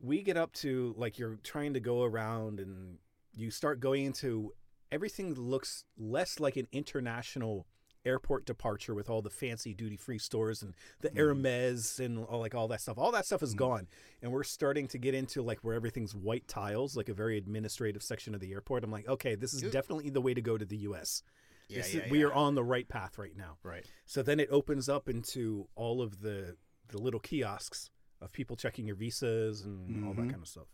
we 0.00 0.22
get 0.22 0.36
up 0.36 0.52
to 0.52 0.94
like 0.96 1.18
you're 1.18 1.38
trying 1.42 1.74
to 1.74 1.80
go 1.80 2.02
around 2.02 2.60
and 2.60 2.98
you 3.34 3.50
start 3.50 3.80
going 3.80 4.04
into 4.04 4.52
everything 4.92 5.34
looks 5.34 5.84
less 5.98 6.40
like 6.40 6.56
an 6.56 6.66
international 6.72 7.66
airport 8.06 8.46
departure 8.46 8.94
with 8.94 9.10
all 9.10 9.20
the 9.20 9.30
fancy 9.30 9.74
duty 9.74 9.96
free 9.96 10.18
stores 10.18 10.62
and 10.62 10.74
the 11.00 11.08
mm-hmm. 11.08 11.18
Hermes 11.18 11.98
and 11.98 12.24
all 12.24 12.40
like 12.40 12.54
all 12.54 12.68
that 12.68 12.80
stuff. 12.80 12.98
All 12.98 13.10
that 13.12 13.26
stuff 13.26 13.42
is 13.42 13.50
mm-hmm. 13.50 13.58
gone. 13.58 13.88
And 14.22 14.32
we're 14.32 14.44
starting 14.44 14.86
to 14.88 14.98
get 14.98 15.14
into 15.14 15.42
like 15.42 15.58
where 15.62 15.74
everything's 15.74 16.14
white 16.14 16.46
tiles, 16.46 16.96
like 16.96 17.08
a 17.08 17.14
very 17.14 17.36
administrative 17.36 18.02
section 18.02 18.34
of 18.34 18.40
the 18.40 18.52
airport. 18.52 18.84
I'm 18.84 18.92
like, 18.92 19.08
okay, 19.08 19.34
this 19.34 19.52
is 19.52 19.62
definitely 19.72 20.10
the 20.10 20.20
way 20.20 20.34
to 20.34 20.40
go 20.40 20.56
to 20.56 20.64
the 20.64 20.76
US. 20.78 21.22
yeah, 21.68 21.82
yeah, 21.90 22.02
is, 22.02 22.10
We 22.10 22.22
are 22.22 22.32
on 22.32 22.54
the 22.54 22.64
right 22.64 22.88
path 22.88 23.18
right 23.18 23.36
now. 23.36 23.58
right. 23.64 23.84
So 24.06 24.22
then 24.22 24.38
it 24.38 24.48
opens 24.50 24.88
up 24.88 25.08
into 25.08 25.68
all 25.74 26.00
of 26.00 26.20
the 26.20 26.56
the 26.88 26.98
little 26.98 27.18
kiosks 27.18 27.90
of 28.20 28.32
people 28.32 28.56
checking 28.56 28.86
your 28.86 28.96
visas 28.96 29.62
and 29.62 30.04
all 30.06 30.14
that 30.14 30.22
Mhm. 30.22 30.30
kind 30.30 30.42
of 30.42 30.48
stuff. 30.48 30.66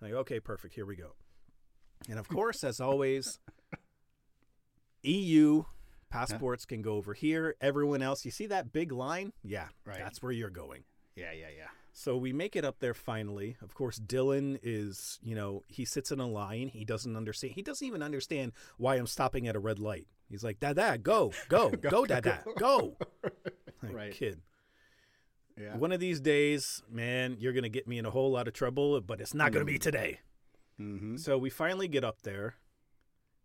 Like, 0.00 0.12
okay, 0.12 0.40
perfect, 0.40 0.74
here 0.74 0.86
we 0.86 0.96
go. 0.96 1.14
And 2.08 2.18
of 2.18 2.28
course, 2.28 2.64
as 2.64 2.80
always, 2.80 3.38
EU 5.02 5.64
passports 6.10 6.64
can 6.66 6.82
go 6.82 6.94
over 6.94 7.14
here. 7.14 7.56
Everyone 7.60 8.02
else, 8.02 8.24
you 8.24 8.30
see 8.30 8.46
that 8.46 8.72
big 8.72 8.92
line? 8.92 9.32
Yeah, 9.42 9.68
Right. 9.84 9.98
that's 9.98 10.22
where 10.22 10.32
you're 10.32 10.50
going. 10.50 10.84
Yeah, 11.14 11.32
yeah, 11.32 11.48
yeah. 11.56 11.68
So 11.92 12.16
we 12.16 12.32
make 12.32 12.56
it 12.56 12.64
up 12.64 12.78
there 12.78 12.94
finally. 12.94 13.56
Of 13.60 13.74
course, 13.74 13.98
Dylan 13.98 14.58
is, 14.62 15.18
you 15.22 15.34
know, 15.34 15.64
he 15.66 15.84
sits 15.84 16.10
in 16.12 16.20
a 16.20 16.26
line. 16.26 16.68
He 16.68 16.84
doesn't 16.84 17.16
understand. 17.16 17.54
He 17.54 17.62
doesn't 17.62 17.86
even 17.86 18.02
understand 18.02 18.52
why 18.78 18.94
I'm 18.96 19.06
stopping 19.06 19.48
at 19.48 19.56
a 19.56 19.58
red 19.58 19.78
light. 19.78 20.06
He's 20.28 20.44
like, 20.44 20.60
Dada, 20.60 20.98
go, 20.98 21.32
go, 21.48 21.70
go, 21.70 22.06
Dada, 22.06 22.42
go. 22.56 22.96
Like, 23.82 23.92
Right. 23.94 24.12
Kid. 24.12 24.42
Yeah. 25.60 25.76
One 25.76 25.92
of 25.92 26.00
these 26.00 26.20
days, 26.20 26.82
man, 26.90 27.36
you're 27.38 27.52
going 27.52 27.64
to 27.64 27.68
get 27.68 27.86
me 27.86 27.98
in 27.98 28.06
a 28.06 28.10
whole 28.10 28.30
lot 28.30 28.48
of 28.48 28.54
trouble, 28.54 29.00
but 29.00 29.20
it's 29.20 29.34
not 29.34 29.52
going 29.52 29.66
to 29.66 29.70
be 29.70 29.78
today. 29.78 30.20
Mm-hmm. 30.80 31.16
So 31.16 31.36
we 31.36 31.50
finally 31.50 31.88
get 31.88 32.04
up 32.04 32.22
there. 32.22 32.54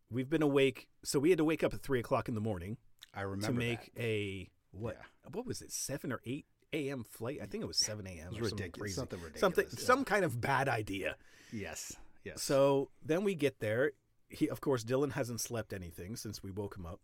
We've 0.10 0.30
been 0.30 0.42
awake. 0.42 0.88
So 1.04 1.20
we 1.20 1.30
had 1.30 1.38
to 1.40 1.44
wake 1.44 1.64
up 1.64 1.74
at 1.74 1.82
three 1.82 2.00
o'clock 2.00 2.30
in 2.30 2.36
the 2.36 2.42
morning 2.42 2.78
I 3.14 3.22
remember 3.22 3.48
to 3.48 3.54
make 3.54 3.94
that. 3.96 4.02
a, 4.02 4.50
what, 4.72 4.96
Yeah. 4.98 5.30
what 5.32 5.46
was 5.46 5.62
it, 5.62 5.72
7 5.72 6.12
or 6.12 6.22
8 6.26 6.46
a.m. 6.74 7.04
flight? 7.04 7.40
I 7.42 7.46
think 7.48 7.64
it 7.64 7.68
was 7.68 7.78
7 7.80 8.06
a.m. 8.08 8.34
It 8.34 8.42
was 8.42 8.50
something 8.50 8.58
ridiculous. 8.66 8.96
Something 8.96 9.20
ridiculous. 9.20 9.42
Something, 9.42 9.66
yeah. 9.72 9.80
some 9.86 10.06
kind 10.06 10.24
of 10.24 10.40
bad 10.40 10.70
idea. 10.70 11.16
Yes. 11.52 11.94
Yes. 12.24 12.42
So 12.42 12.90
then 13.04 13.24
we 13.24 13.36
get 13.36 13.60
there. 13.60 13.92
He, 14.30 14.50
of 14.50 14.62
course, 14.62 14.84
Dylan 14.84 15.12
hasn't 15.14 15.42
slept 15.42 15.74
anything 15.74 16.16
since 16.16 16.42
we 16.42 16.50
woke 16.52 16.76
him 16.78 16.86
up, 16.86 17.00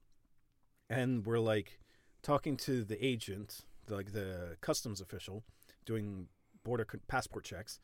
and 0.89 1.25
we're 1.25 1.39
like 1.39 1.80
talking 2.24 2.58
to 2.58 2.84
the 2.84 3.03
agent, 3.06 3.62
like 3.95 4.13
the 4.13 4.57
customs 4.62 5.01
official, 5.01 5.43
doing 5.86 6.27
border 6.63 6.86
con- 6.86 7.01
passport 7.07 7.43
checks. 7.45 7.79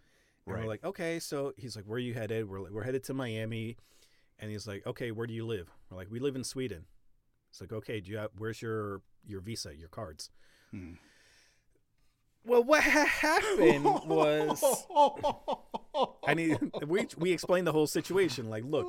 And 0.46 0.54
Right. 0.56 0.64
we're 0.64 0.70
like, 0.70 0.84
okay, 0.86 1.20
so 1.20 1.54
he's 1.58 1.76
like, 1.76 1.86
where 1.86 1.98
are 1.98 2.00
you 2.00 2.14
headed? 2.14 2.50
We're 2.50 2.60
like, 2.62 2.72
we're 2.72 2.84
headed 2.84 3.04
to 3.06 3.14
Miami, 3.14 3.78
and 4.40 4.50
he's 4.52 4.66
like, 4.68 4.86
okay, 4.88 5.12
where 5.12 5.28
do 5.28 5.34
you 5.34 5.46
live? 5.46 5.70
We're 5.90 5.98
like, 5.98 6.10
we 6.10 6.20
live 6.20 6.36
in 6.36 6.44
Sweden. 6.44 6.86
It's 7.50 7.60
like, 7.62 7.74
okay, 7.74 8.00
do 8.00 8.12
you 8.12 8.18
have, 8.18 8.32
where's 8.38 8.62
your 8.62 9.02
your 9.26 9.42
visa, 9.42 9.76
your 9.76 9.90
cards? 9.90 10.30
Hmm. 10.72 10.94
Well, 12.46 12.64
what 12.64 12.82
ha- 12.82 13.04
happened 13.06 13.84
was, 14.06 14.64
I 16.28 16.34
mean, 16.34 16.72
we 16.88 17.08
we 17.18 17.32
explained 17.34 17.68
the 17.68 17.74
whole 17.74 17.88
situation. 17.88 18.50
Like, 18.50 18.64
look, 18.64 18.88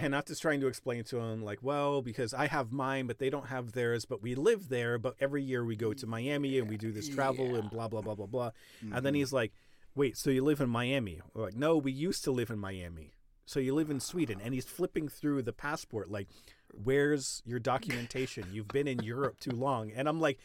And 0.00 0.10
not 0.10 0.26
just 0.26 0.42
trying 0.42 0.60
to 0.60 0.66
explain 0.66 1.04
to 1.04 1.18
him 1.18 1.42
like 1.42 1.58
well 1.62 2.02
because 2.02 2.34
i 2.34 2.46
have 2.46 2.72
mine 2.72 3.06
but 3.06 3.18
they 3.18 3.30
don't 3.30 3.46
have 3.46 3.72
theirs 3.72 4.04
but 4.04 4.22
we 4.22 4.34
live 4.34 4.68
there 4.68 4.98
but 4.98 5.14
every 5.20 5.42
year 5.42 5.64
we 5.64 5.76
go 5.76 5.92
to 5.92 6.06
miami 6.06 6.58
and 6.58 6.68
we 6.68 6.76
do 6.76 6.92
this 6.92 7.08
travel 7.08 7.54
and 7.54 7.70
blah 7.70 7.88
blah 7.88 8.00
blah 8.00 8.14
blah 8.14 8.26
blah. 8.26 8.50
And 8.80 8.92
then 8.92 9.04
mm-hmm. 9.04 9.14
he's 9.14 9.32
like 9.32 9.52
wait 9.94 10.16
so 10.16 10.30
you 10.30 10.44
live 10.44 10.60
in 10.60 10.68
miami? 10.68 11.20
We're 11.34 11.44
like 11.44 11.56
no 11.56 11.76
we 11.76 11.92
used 11.92 12.24
to 12.24 12.30
live 12.30 12.50
in 12.50 12.58
miami. 12.58 13.12
So 13.48 13.60
you 13.60 13.74
live 13.74 13.90
in 13.90 14.00
sweden? 14.00 14.40
And 14.42 14.54
he's 14.54 14.64
flipping 14.64 15.08
through 15.08 15.42
the 15.42 15.52
passport 15.52 16.10
like 16.10 16.28
where's 16.72 17.42
your 17.44 17.58
documentation? 17.58 18.44
You've 18.52 18.68
been 18.68 18.88
in 18.88 19.00
europe 19.00 19.40
too 19.40 19.52
long. 19.52 19.92
And 19.92 20.08
i'm 20.08 20.20
like 20.20 20.38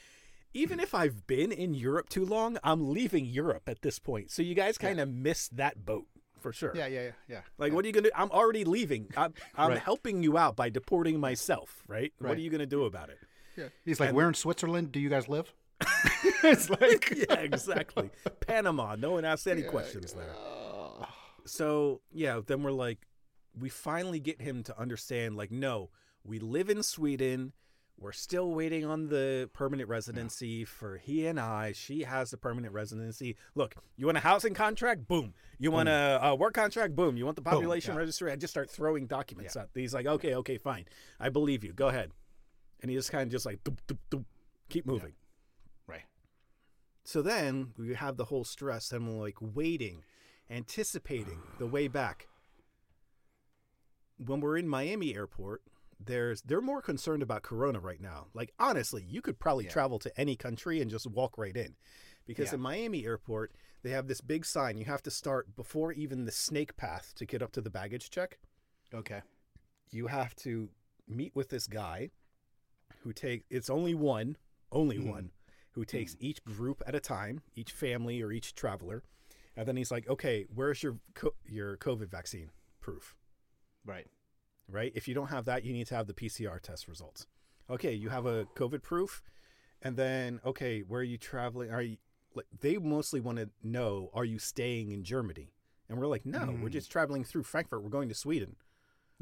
even 0.53 0.79
if 0.79 0.93
I've 0.93 1.27
been 1.27 1.51
in 1.51 1.74
Europe 1.74 2.10
too 2.10 2.25
long, 2.25 2.58
I'm 2.63 2.91
leaving 2.91 3.25
Europe 3.25 3.63
at 3.67 3.81
this 3.81 4.00
point. 4.00 4.31
So 4.31 4.41
you 4.41 4.53
guys 4.53 4.77
kind 4.77 5.00
of 5.00 5.10
missed 5.10 5.55
that 5.55 5.86
boat 5.86 6.08
for 6.41 6.51
sure. 6.51 6.71
Yeah, 6.75 6.88
yeah, 6.88 7.01
yeah, 7.03 7.12
yeah. 7.29 7.41
Like, 7.57 7.71
what 7.74 7.86
are 7.86 7.88
you 7.88 7.93
gonna? 7.93 8.10
do? 8.10 8.12
I'm 8.15 8.31
already 8.31 8.63
leaving. 8.65 9.07
I'm, 9.15 9.33
I'm 9.55 9.69
Right. 9.71 9.79
helping 9.79 10.24
you 10.24 10.38
out 10.38 10.55
by 10.55 10.69
deporting 10.69 11.19
myself, 11.19 11.83
right? 11.88 12.12
What 12.19 12.38
are 12.38 12.41
you 12.41 12.50
gonna 12.50 12.65
do 12.65 12.86
about 12.86 13.10
it? 13.10 13.19
Yeah. 13.57 13.67
He's 13.86 14.00
like, 14.00 14.13
where 14.13 14.27
in 14.27 14.33
Switzerland 14.33 14.91
do 14.91 15.00
you 15.00 15.10
guys 15.10 15.27
live? 15.29 15.53
it's 16.43 16.69
like, 16.69 17.12
yeah, 17.29 17.36
exactly. 17.39 18.10
Panama. 18.41 18.95
No 18.95 19.12
one 19.12 19.25
asks 19.25 19.48
any 19.48 19.63
questions 19.63 20.13
there. 20.13 20.33
So 21.45 22.01
yeah, 22.12 22.39
then 22.45 22.63
we're 22.63 22.71
like, 22.71 23.00
we 23.60 23.69
finally 23.69 24.19
get 24.19 24.41
him 24.41 24.63
to 24.63 24.79
understand. 24.79 25.36
Like, 25.36 25.51
no, 25.51 25.89
we 26.24 26.39
live 26.39 26.69
in 26.69 26.83
Sweden. 26.83 27.53
We're 28.01 28.12
still 28.13 28.50
waiting 28.50 28.84
on 28.84 29.10
the 29.10 29.48
permanent 29.53 29.88
residency 29.88 30.65
for 30.65 30.98
he 30.98 31.27
and 31.27 31.39
I. 31.39 31.72
She 31.74 32.01
has 32.01 32.31
the 32.31 32.38
permanent 32.38 32.74
residency. 32.74 33.36
Look, 33.53 33.75
you 33.96 34.08
want 34.08 34.17
a 34.17 34.22
housing 34.22 34.55
contract? 34.55 35.08
Boom. 35.08 35.36
You 35.60 35.70
want 35.70 35.88
a, 35.88 36.20
a 36.24 36.34
work 36.36 36.55
contract? 36.55 36.96
Boom. 36.96 37.15
You 37.15 37.25
want 37.25 37.36
the 37.36 37.43
population 37.43 37.93
yeah. 37.93 38.00
registry? 38.00 38.31
I 38.31 38.36
just 38.38 38.51
start 38.51 38.72
throwing 38.72 39.05
documents 39.05 39.55
Yeah. 39.55 39.62
out. 39.63 39.70
He's 39.75 39.93
like, 39.93 40.08
okay, 40.08 40.34
okay, 40.34 40.58
fine. 40.58 40.86
I 41.20 41.29
believe 41.29 41.63
you. 41.63 41.74
Go 41.74 41.89
ahead. 41.89 42.10
And 42.81 42.89
he 42.89 42.98
just 42.98 43.12
kind 43.12 43.22
of 43.22 43.29
just 43.29 43.46
like, 43.46 43.63
doop, 43.63 43.77
doop, 43.88 43.98
doop, 44.10 44.25
keep 44.67 44.88
moving. 44.88 45.13
right. 45.86 46.01
So 47.03 47.22
then 47.22 47.74
we 47.77 47.93
have 47.93 48.17
the 48.17 48.25
whole 48.25 48.43
stress 48.46 48.91
and 48.91 49.08
we're 49.08 49.22
like 49.24 49.38
waiting, 49.39 50.03
anticipating 50.50 51.38
the 51.60 51.67
way 51.67 51.88
back. 51.88 52.27
When 54.17 54.39
we're 54.39 54.58
in 54.58 54.67
Miami 54.67 55.13
airport, 55.15 55.62
there's 56.05 56.41
they're 56.41 56.62
more 56.62 56.81
concerned 56.81 57.22
about 57.24 57.43
corona 57.43 57.79
right 57.79 58.01
now. 58.01 58.27
Like 58.34 58.53
honestly, 58.60 59.03
you 59.03 59.22
could 59.22 59.39
probably 59.39 59.65
Yeah. 59.65 59.72
travel 59.72 60.00
to 60.00 60.20
any 60.20 60.36
country 60.36 60.81
and 60.81 60.89
just 60.89 61.08
walk 61.08 61.38
right 61.38 61.55
in. 61.55 61.75
Because 62.25 62.48
Yeah. 62.50 62.55
in 62.55 62.62
Miami 62.62 63.05
airport, 63.05 63.53
they 63.84 63.89
have 63.91 64.08
this 64.08 64.22
big 64.22 64.46
sign 64.46 64.77
you 64.77 64.86
have 64.86 65.01
to 65.03 65.12
start 65.12 65.55
before 65.55 65.91
even 65.91 66.25
the 66.25 66.31
snake 66.31 66.75
path 66.77 67.13
to 67.15 67.25
get 67.25 67.41
up 67.41 67.51
to 67.53 67.62
the 67.62 67.70
baggage 67.70 68.10
check. 68.10 68.39
Okay. 68.93 69.22
You 69.89 70.08
have 70.08 70.36
to 70.38 70.70
meet 71.08 71.36
with 71.36 71.50
this 71.50 71.67
guy 71.67 72.12
who 73.00 73.12
take 73.13 73.46
it's 73.50 73.70
only 73.70 73.93
one, 73.96 74.38
only 74.72 74.98
Mhm. 75.00 75.10
one 75.10 75.31
who 75.72 75.86
takes 75.86 76.15
each 76.20 76.43
group 76.43 76.84
at 76.86 76.93
a 76.96 77.00
time, 77.00 77.41
each 77.55 77.72
family 77.72 78.22
or 78.22 78.31
each 78.31 78.53
traveler, 78.53 79.03
and 79.55 79.67
then 79.67 79.77
he's 79.77 79.89
like, 79.91 80.08
"Okay, 80.08 80.43
where's 80.46 80.84
your 80.84 81.00
co- 81.13 81.36
your 81.46 81.77
COVID 81.77 82.10
vaccine 82.10 82.51
proof?" 82.81 83.15
Right. 83.86 84.08
Right? 84.71 84.91
If 84.95 85.07
you 85.07 85.13
don't 85.13 85.27
have 85.29 85.45
that, 85.45 85.63
you 85.63 85.73
need 85.73 85.87
to 85.87 85.95
have 85.95 86.07
the 86.07 86.13
PCR 86.13 86.59
test 86.61 86.87
results. 86.87 87.27
Okay, 87.69 87.93
you 87.93 88.09
have 88.09 88.25
a 88.25 88.45
COVID 88.55 88.81
proof, 88.81 89.21
and 89.81 89.95
then 89.97 90.39
okay, 90.45 90.79
where 90.81 91.01
are 91.01 91.03
you 91.03 91.17
traveling? 91.17 91.71
Are 91.71 91.81
you 91.81 91.97
like 92.33 92.45
they 92.61 92.77
mostly 92.77 93.19
want 93.19 93.37
to 93.37 93.49
know 93.63 94.09
are 94.13 94.25
you 94.25 94.39
staying 94.39 94.91
in 94.91 95.03
Germany? 95.03 95.51
And 95.89 95.99
we're 95.99 96.07
like, 96.07 96.25
"No, 96.25 96.39
we're 96.61 96.69
Mm. 96.69 96.71
just 96.71 96.89
traveling 96.89 97.23
through 97.25 97.43
Frankfurt. 97.43 97.83
We're 97.83 97.89
going 97.89 98.07
to 98.09 98.15
Sweden." 98.15 98.55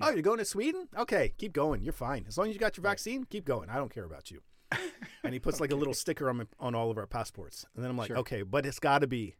Oh, 0.02 0.12
you're 0.12 0.22
going 0.22 0.38
to 0.38 0.46
Sweden? 0.46 0.88
Okay, 0.98 1.34
keep 1.38 1.52
going. 1.52 1.84
You're 1.84 1.92
fine. 1.92 2.24
As 2.28 2.38
long 2.38 2.48
as 2.48 2.54
you 2.54 2.60
got 2.60 2.78
your 2.78 2.84
vaccine, 2.84 3.26
keep 3.26 3.44
going. 3.44 3.70
I 3.70 3.76
don't 3.76 3.94
care 3.94 4.06
about 4.06 4.32
you. 4.32 4.42
and 5.24 5.34
he 5.34 5.40
puts 5.40 5.60
like 5.60 5.72
a 5.72 5.76
little 5.76 5.94
sticker 5.96 6.30
on 6.30 6.48
on 6.60 6.74
all 6.76 6.90
of 6.92 6.98
our 6.98 7.08
passports. 7.08 7.66
And 7.76 7.84
then 7.84 7.92
I'm 7.92 7.98
like, 7.98 8.08
Sure. 8.08 8.18
okay, 8.20 8.44
but 8.44 8.66
it's 8.66 8.80
got 8.80 9.00
to 9.00 9.08
be 9.08 9.36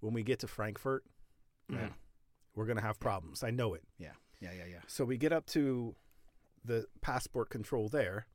when 0.00 0.12
we 0.12 0.22
get 0.22 0.40
to 0.40 0.48
Frankfurt, 0.48 1.04
Yeah. 1.70 1.90
we're 2.54 2.66
gonna 2.66 2.82
have 2.82 2.98
problems. 3.00 3.42
I 3.42 3.50
know 3.50 3.72
it. 3.74 3.84
Yeah. 3.96 4.12
Yeah. 4.40 4.50
Yeah. 4.56 4.64
Yeah. 4.70 4.80
So 4.86 5.04
we 5.04 5.16
get 5.16 5.32
up 5.32 5.46
to 5.48 5.94
the 6.64 6.86
passport 7.00 7.50
control 7.50 7.88
there, 7.88 8.26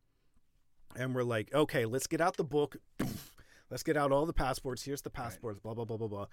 and 0.96 1.13
we're 1.13 1.24
like, 1.24 1.53
okay, 1.53 1.86
let's 1.86 2.08
get 2.08 2.22
out 2.22 2.38
the 2.38 2.43
book. 2.43 2.77
Let's 3.70 3.84
get 3.84 3.96
out 3.96 4.12
all 4.12 4.25
the 4.25 4.34
passports. 4.34 4.84
Here's 4.84 5.01
the 5.01 5.10
passports. 5.10 5.58
Blah 5.60 5.74
blah 5.74 5.86
blah 5.86 5.96
blah 5.96 6.10
blah. 6.10 6.25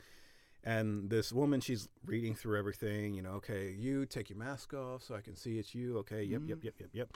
And 0.64 1.08
this 1.08 1.32
woman, 1.32 1.60
she's 1.60 1.88
reading 2.04 2.34
through 2.34 2.58
everything. 2.58 3.14
You 3.14 3.22
know, 3.22 3.34
okay, 3.34 3.70
you 3.70 4.06
take 4.06 4.28
your 4.28 4.38
mask 4.38 4.74
off 4.74 5.04
so 5.04 5.14
I 5.14 5.20
can 5.20 5.36
see 5.36 5.58
it's 5.58 5.72
you. 5.72 5.98
Okay, 5.98 6.24
yep, 6.24 6.42
yep, 6.46 6.64
yep, 6.64 6.74
yep, 6.80 6.88
yep. 6.92 7.12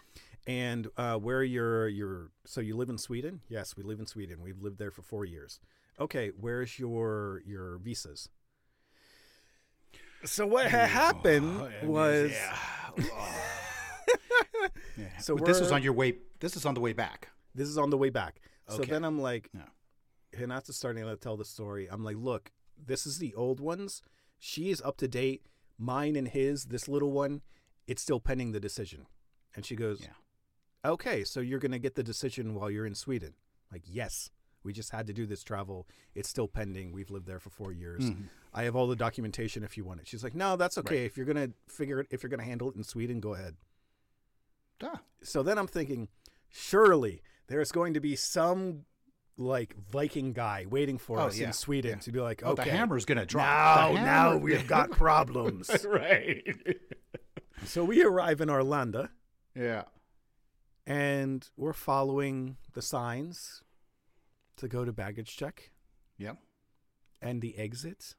And 0.47 0.88
uh, 0.97 1.16
where 1.18 1.38
are 1.38 1.44
your 1.44 1.88
your? 1.88 2.30
So 2.44 2.61
you 2.61 2.76
live 2.76 2.88
in 2.88 2.99
Sweden? 2.99 3.40
Yes, 3.49 3.76
we 3.76 3.82
live 3.82 3.99
in 3.99 4.06
Sweden. 4.06 4.38
We've 4.42 4.62
lived 4.62 4.78
there 4.78 4.92
for 4.92 5.02
four 5.02 5.25
years. 5.25 5.59
Okay, 5.99 6.30
where's 6.40 6.78
your 6.78 7.42
your 7.44 7.78
visas? 7.78 8.28
So 10.25 10.47
what 10.47 10.67
had 10.67 10.88
happened 10.88 11.61
Oh, 11.83 11.87
was 11.87 12.31
yeah. 12.33 12.57
Yeah. 14.97 15.19
So 15.19 15.37
this 15.37 15.57
is 15.57 15.64
we're- 15.64 15.75
on 15.76 15.83
your 15.83 15.93
way. 15.93 16.14
This 16.41 16.57
is 16.57 16.67
on 16.67 16.75
the 16.75 16.81
way 16.81 16.93
back. 16.93 17.29
this 17.55 17.69
is 17.69 17.79
on 17.79 17.91
the 17.91 17.99
way 17.99 18.11
back. 18.11 18.41
So 18.69 18.79
then 18.83 19.05
I'm 19.05 19.21
like, 19.21 19.50
Yeah. 19.55 19.67
Hinata's 20.38 20.76
starting 20.76 21.05
to 21.05 21.17
tell 21.17 21.37
the 21.37 21.45
story. 21.45 21.88
I'm 21.91 22.02
like, 22.05 22.17
look, 22.17 22.52
this 22.83 23.07
is 23.07 23.19
the 23.19 23.35
old 23.35 23.61
ones. 23.61 24.02
She 24.38 24.71
is 24.71 24.81
up 24.83 24.97
to 24.99 25.09
date. 25.09 25.43
Mine 25.79 26.17
and 26.17 26.29
his, 26.29 26.67
this 26.67 26.88
little 26.88 27.11
one, 27.12 27.43
it's 27.87 28.00
still 28.02 28.21
pending 28.21 28.52
the 28.52 28.61
decision. 28.61 29.07
And 29.55 29.67
she 29.67 29.75
goes, 29.76 30.00
Yeah. 30.02 30.91
okay, 30.93 31.25
so 31.25 31.41
you're 31.41 31.59
going 31.59 31.73
to 31.73 31.79
get 31.79 31.97
the 31.97 32.02
decision 32.02 32.55
while 32.55 32.71
you're 32.71 32.87
in 32.87 32.95
Sweden. 32.95 33.35
Like, 33.71 33.83
yes, 33.87 34.31
we 34.64 34.73
just 34.73 34.90
had 34.90 35.07
to 35.09 35.12
do 35.12 35.26
this 35.26 35.42
travel. 35.42 35.87
It's 36.14 36.28
still 36.28 36.49
pending. 36.49 36.92
We've 36.92 37.11
lived 37.11 37.26
there 37.26 37.40
for 37.40 37.50
four 37.50 37.73
years. 37.73 38.02
Mhm. 38.11 38.28
I 38.54 38.64
have 38.64 38.76
all 38.76 38.87
the 38.87 38.97
documentation 38.97 39.64
if 39.64 39.76
you 39.76 39.85
want 39.85 40.00
it. 40.00 40.07
She's 40.09 40.23
like, 40.23 40.35
no, 40.35 40.57
that's 40.57 40.78
okay. 40.78 41.04
If 41.04 41.16
you're 41.16 41.26
going 41.26 41.37
to 41.49 41.52
figure 41.73 42.00
it, 42.00 42.07
if 42.11 42.23
you're 42.23 42.31
going 42.31 42.40
to 42.40 42.47
handle 42.47 42.69
it 42.71 42.76
in 42.76 42.85
Sweden, 42.85 43.21
go 43.21 43.35
ahead. 43.35 43.57
Ah, 44.83 45.00
So 45.23 45.42
then 45.42 45.59
I'm 45.59 45.66
thinking, 45.69 46.09
surely 46.49 47.23
there's 47.47 47.73
going 47.73 47.95
to 47.95 48.00
be 48.00 48.14
some 48.16 48.85
like 49.38 49.75
Viking 49.90 50.33
guy 50.35 50.66
waiting 50.69 50.99
for 50.99 51.19
Oh, 51.19 51.26
us 51.26 51.38
yeah, 51.38 51.47
in 51.49 51.52
Sweden 51.54 51.92
yeah. 51.92 51.97
to 51.99 52.12
be 52.12 52.21
like, 52.21 52.42
oh, 52.45 52.50
okay, 52.52 52.64
the 52.64 52.71
hammer's 52.71 53.04
gonna 53.07 53.25
drop. 53.25 53.47
now, 53.47 53.92
now 53.95 54.37
we've 54.37 54.66
got 54.66 54.90
problems. 54.90 55.71
right. 55.88 56.45
so 57.64 57.83
we 57.85 58.02
arrive 58.04 58.40
in 58.42 58.49
Arlanda 58.49 59.09
yeah. 59.57 59.85
and 60.87 61.49
we're 61.57 61.73
following 61.73 62.57
the 62.75 62.83
signs 62.83 63.62
to 64.62 64.69
go 64.69 64.85
to 64.85 64.92
baggage 64.92 65.37
check 65.37 65.71
Yeah. 66.19 66.35
and 67.21 67.40
the 67.42 67.59
exit. 67.59 68.16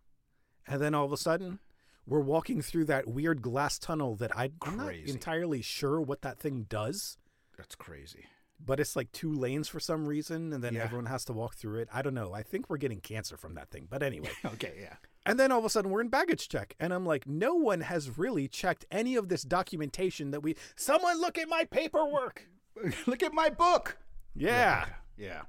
And 0.68 0.80
then 0.82 0.94
all 0.96 1.06
of 1.06 1.12
a 1.12 1.18
sudden, 1.18 1.60
we're 2.06 2.20
walking 2.22 2.62
through 2.62 2.86
that 2.86 3.08
weird 3.08 3.42
glass 3.42 3.78
tunnel 3.80 4.16
that 4.18 4.36
I, 4.38 4.52
I'm 4.62 4.78
not 4.78 4.94
entirely 4.94 5.62
sure 5.62 6.00
what 6.00 6.22
that 6.22 6.40
thing 6.40 6.66
does. 6.70 7.18
That's 7.58 7.76
crazy. 7.76 8.26
but 8.66 8.80
it's 8.80 8.96
like 8.96 9.12
two 9.12 9.34
lanes 9.34 9.68
for 9.68 9.80
some 9.82 10.06
reason, 10.08 10.54
and 10.54 10.64
then 10.64 10.74
Yeah. 10.76 10.84
everyone 10.84 11.08
has 11.08 11.26
to 11.26 11.34
walk 11.34 11.56
through 11.56 11.80
it. 11.82 11.90
I 11.94 12.02
don't 12.02 12.14
know. 12.14 12.34
I 12.34 12.44
think 12.44 12.70
we're 12.70 12.78
getting 12.78 13.02
cancer 13.02 13.36
from 13.36 13.56
that 13.56 13.70
thing. 13.72 13.88
But 13.90 14.02
anyway. 14.04 14.30
Okay. 14.46 14.78
Yeah. 14.82 14.96
and 15.26 15.38
then 15.40 15.52
all 15.52 15.60
of 15.60 15.66
a 15.66 15.70
sudden 15.70 15.92
we're 15.92 16.00
in 16.02 16.08
baggage 16.10 16.48
check. 16.48 16.76
And 16.80 16.94
I'm 16.94 17.06
like, 17.06 17.28
no 17.28 17.56
one 17.56 17.82
has 17.82 18.18
really 18.18 18.48
checked 18.48 18.86
any 18.90 19.16
of 19.16 19.28
this 19.28 19.44
documentation 19.44 20.32
that 20.32 20.42
we. 20.42 20.56
Someone 20.78 21.20
look 21.20 21.38
at 21.38 21.50
my 21.50 21.66
paperwork. 21.66 22.48
Look 23.08 23.22
at 23.22 23.34
my 23.34 23.50
book. 23.50 23.98
Yeah. 24.34 24.86
Yeah. 25.18 25.44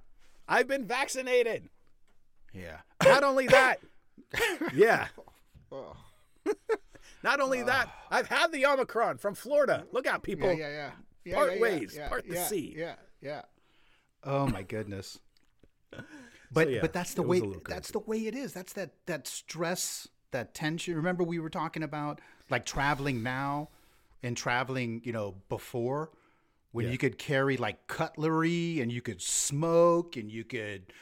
I've 0.48 0.68
been 0.68 0.86
vaccinated. 0.86 1.68
Yeah. 2.52 2.78
Not 3.02 3.24
only 3.24 3.46
that. 3.48 3.80
yeah. 4.74 5.08
Oh. 5.72 5.96
Not 7.22 7.40
only 7.40 7.62
that, 7.62 7.88
I've 8.10 8.28
had 8.28 8.52
the 8.52 8.66
Omicron 8.66 9.18
from 9.18 9.34
Florida. 9.34 9.86
Look 9.92 10.06
out, 10.06 10.22
people. 10.22 10.52
Yeah. 10.52 10.68
Yeah. 10.68 10.70
Yeah. 10.70 10.90
yeah 11.24 11.34
Part 11.34 11.48
yeah, 11.48 11.54
yeah, 11.54 11.62
ways, 11.62 11.94
yeah, 11.96 12.08
part 12.08 12.28
the 12.28 12.34
yeah, 12.34 12.44
sea. 12.44 12.74
Yeah. 12.76 12.94
Yeah. 13.20 13.42
Oh 14.22 14.46
my 14.46 14.62
goodness. 14.62 15.18
But 16.52 16.70
yeah, 16.70 16.80
but 16.82 16.92
that's 16.92 17.14
the 17.14 17.22
way 17.22 17.42
that's 17.68 17.90
the 17.90 17.98
way 17.98 18.28
it 18.28 18.34
is. 18.36 18.52
That's 18.52 18.74
that 18.74 18.90
that 19.06 19.26
stress, 19.26 20.06
that 20.30 20.54
tension. 20.54 20.94
Remember 20.94 21.24
we 21.24 21.40
were 21.40 21.50
talking 21.50 21.82
about 21.82 22.20
like 22.48 22.64
traveling 22.64 23.24
now 23.24 23.70
and 24.22 24.36
traveling, 24.36 25.02
you 25.04 25.12
know, 25.12 25.34
before 25.48 26.10
when 26.74 26.86
Yeah. 26.86 26.92
you 26.92 26.98
could 26.98 27.16
carry 27.18 27.56
like 27.56 27.86
cutlery 27.86 28.80
and 28.80 28.90
you 28.90 29.00
could 29.00 29.22
smoke 29.22 30.16
and 30.16 30.28
you 30.28 30.42
could 30.44 30.92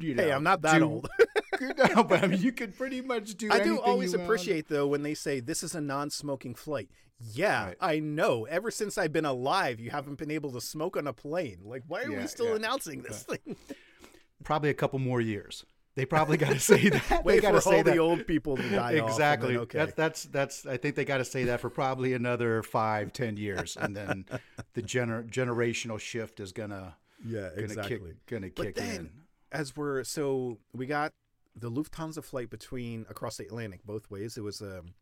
you 0.00 0.14
know 0.14 0.22
Hey, 0.24 0.32
I'm 0.32 0.42
not 0.42 0.62
that 0.62 0.78
do- 0.78 0.84
old. 0.84 1.08
no, 1.94 2.02
but 2.02 2.24
I 2.24 2.26
mean 2.26 2.40
you 2.40 2.52
could 2.52 2.74
pretty 2.74 3.02
much 3.02 3.34
do 3.36 3.48
I 3.52 3.60
do 3.62 3.78
always 3.78 4.14
appreciate 4.14 4.68
though 4.68 4.86
when 4.86 5.02
they 5.02 5.12
say 5.14 5.40
this 5.40 5.62
is 5.62 5.74
a 5.74 5.80
non-smoking 5.80 6.54
flight. 6.54 6.88
Yeah, 7.34 7.66
Right. 7.66 7.76
I 7.82 7.98
know. 7.98 8.44
Ever 8.46 8.70
since 8.70 8.96
I've 8.96 9.12
been 9.12 9.26
alive, 9.26 9.78
you 9.78 9.90
haven't 9.90 10.16
been 10.16 10.30
able 10.30 10.52
to 10.52 10.60
smoke 10.60 10.96
on 10.96 11.06
a 11.06 11.12
plane. 11.12 11.58
Like, 11.62 11.82
why 11.86 12.04
are 12.04 12.10
Yeah, 12.10 12.22
we 12.22 12.26
still 12.26 12.46
yeah. 12.48 12.56
announcing 12.56 13.02
this 13.02 13.24
thing? 13.24 13.56
probably 14.42 14.70
a 14.70 14.74
couple 14.74 14.98
more 15.00 15.20
years. 15.20 15.66
They 16.00 16.06
probably 16.06 16.38
got 16.38 16.52
to 16.54 16.58
say 16.60 16.88
that. 16.88 17.22
they 17.26 17.40
got 17.40 17.50
to 17.52 17.60
say 17.60 17.76
all 17.78 17.82
that. 17.84 17.92
the 17.92 17.98
old 17.98 18.26
people 18.26 18.56
to 18.56 18.62
die 18.70 18.76
off, 18.78 18.92
then, 18.92 19.04
exactly. 19.04 19.56
okay. 19.58 19.78
That's 19.78 19.92
that's 19.94 20.22
that's. 20.24 20.66
I 20.66 20.78
think 20.78 20.96
they 20.96 21.04
got 21.04 21.18
to 21.18 21.26
say 21.26 21.44
that 21.44 21.60
for 21.60 21.68
probably 21.68 22.14
another 22.14 22.62
five, 22.62 23.12
ten 23.12 23.36
years, 23.36 23.76
and 23.78 23.94
then 23.94 24.24
the 24.72 24.80
gener- 24.82 25.28
generational 25.30 26.00
shift 26.00 26.40
is 26.40 26.52
gonna 26.52 26.96
yeah, 27.22 27.50
gonna 27.50 27.62
exactly. 27.62 27.98
kick 27.98 28.26
gonna 28.26 28.48
But 28.56 28.64
kick 28.66 28.74
then, 28.76 28.96
in. 28.96 29.10
as 29.52 29.76
we're 29.76 30.04
so 30.04 30.56
we 30.72 30.86
got 30.86 31.12
the 31.54 31.70
Lufthansa 31.70 32.24
flight 32.24 32.48
between 32.48 33.04
across 33.10 33.36
the 33.36 33.44
Atlantic 33.44 33.84
both 33.84 34.10
ways. 34.10 34.38
It 34.38 34.42
was 34.42 34.62
um, 34.62 34.94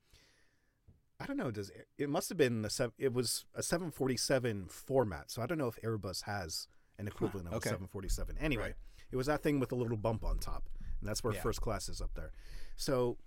I 1.20 1.26
don't 1.26 1.36
know. 1.36 1.50
Does 1.52 1.70
it 1.96 2.08
must 2.08 2.28
have 2.28 2.38
been 2.38 2.64
a 2.64 2.70
sev- 2.70 2.92
it 2.98 3.12
was 3.12 3.44
a 3.54 3.62
747 3.62 4.66
format. 4.68 5.30
So 5.30 5.42
I 5.42 5.46
don't 5.46 5.58
know 5.58 5.68
if 5.68 5.80
Airbus 5.82 6.24
has 6.24 6.66
an 6.98 7.06
equivalent 7.06 7.46
of 7.48 7.54
okay. 7.54 7.68
a 7.70 7.72
747. 7.72 8.36
Anyway, 8.40 8.62
Right. 8.62 8.74
it 9.12 9.16
was 9.16 9.26
that 9.26 9.42
thing 9.42 9.60
with 9.60 9.70
a 9.70 9.76
little 9.76 9.96
bump 9.96 10.24
on 10.24 10.38
top, 10.38 10.68
and 11.00 11.08
that's 11.08 11.22
where 11.22 11.34
Yeah. 11.34 11.40
first 11.40 11.60
class 11.60 11.88
is 11.88 12.00
up 12.00 12.14
there. 12.14 12.32
So 12.76 13.18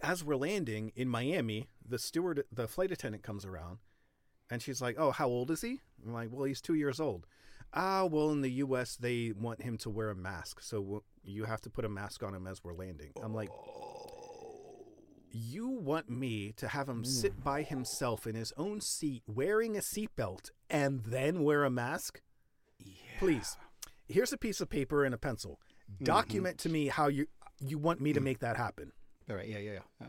as 0.00 0.22
we're 0.24 0.36
landing 0.36 0.92
in 0.94 1.08
Miami, 1.08 1.68
the 1.86 1.98
steward, 1.98 2.44
the 2.52 2.68
flight 2.68 2.90
attendant 2.90 3.22
comes 3.22 3.44
around, 3.44 3.78
and 4.50 4.62
she's 4.62 4.80
like, 4.82 4.96
"Oh, 4.98 5.10
how 5.10 5.28
old 5.28 5.50
is 5.50 5.62
he?" 5.62 5.80
I'm 6.04 6.12
like, 6.12 6.30
"Well, 6.30 6.44
he's 6.44 6.60
two 6.60 6.74
years 6.74 7.00
old." 7.00 7.26
Ah, 7.72 8.04
well, 8.04 8.30
in 8.30 8.42
the 8.42 8.50
U.S., 8.52 8.96
they 8.96 9.32
want 9.32 9.62
him 9.62 9.76
to 9.78 9.90
wear 9.90 10.10
a 10.10 10.14
mask, 10.14 10.60
so 10.62 11.02
you 11.22 11.44
have 11.44 11.60
to 11.62 11.70
put 11.70 11.84
a 11.84 11.88
mask 11.88 12.22
on 12.22 12.34
him 12.34 12.46
as 12.46 12.62
we're 12.62 12.72
landing. 12.74 13.12
I'm 13.22 13.34
like, 13.34 13.50
you 15.32 15.68
want 15.68 16.08
me 16.08 16.52
to 16.52 16.68
have 16.68 16.88
him 16.88 17.04
sit 17.04 17.42
by 17.42 17.62
himself 17.62 18.26
in 18.26 18.34
his 18.34 18.52
own 18.56 18.80
seat, 18.80 19.22
wearing 19.26 19.76
a 19.76 19.80
seatbelt, 19.80 20.50
and 20.70 21.02
then 21.04 21.42
wear 21.42 21.64
a 21.64 21.70
mask? 21.70 22.22
Please, 23.18 23.56
here's 24.06 24.32
a 24.32 24.38
piece 24.38 24.60
of 24.60 24.70
paper 24.70 25.04
and 25.04 25.14
a 25.14 25.18
pencil. 25.18 25.60
Mm-hmm. 25.92 26.04
Document 26.04 26.58
to 26.58 26.68
me 26.68 26.88
how 26.88 27.08
you 27.08 27.26
you 27.60 27.78
want 27.78 28.00
me 28.00 28.12
to 28.12 28.20
mm. 28.20 28.24
make 28.24 28.40
that 28.40 28.56
happen. 28.56 28.92
All 29.30 29.36
right. 29.36 29.48
Yeah. 29.48 29.58
Yeah. 29.58 29.78
Yeah. 30.00 30.06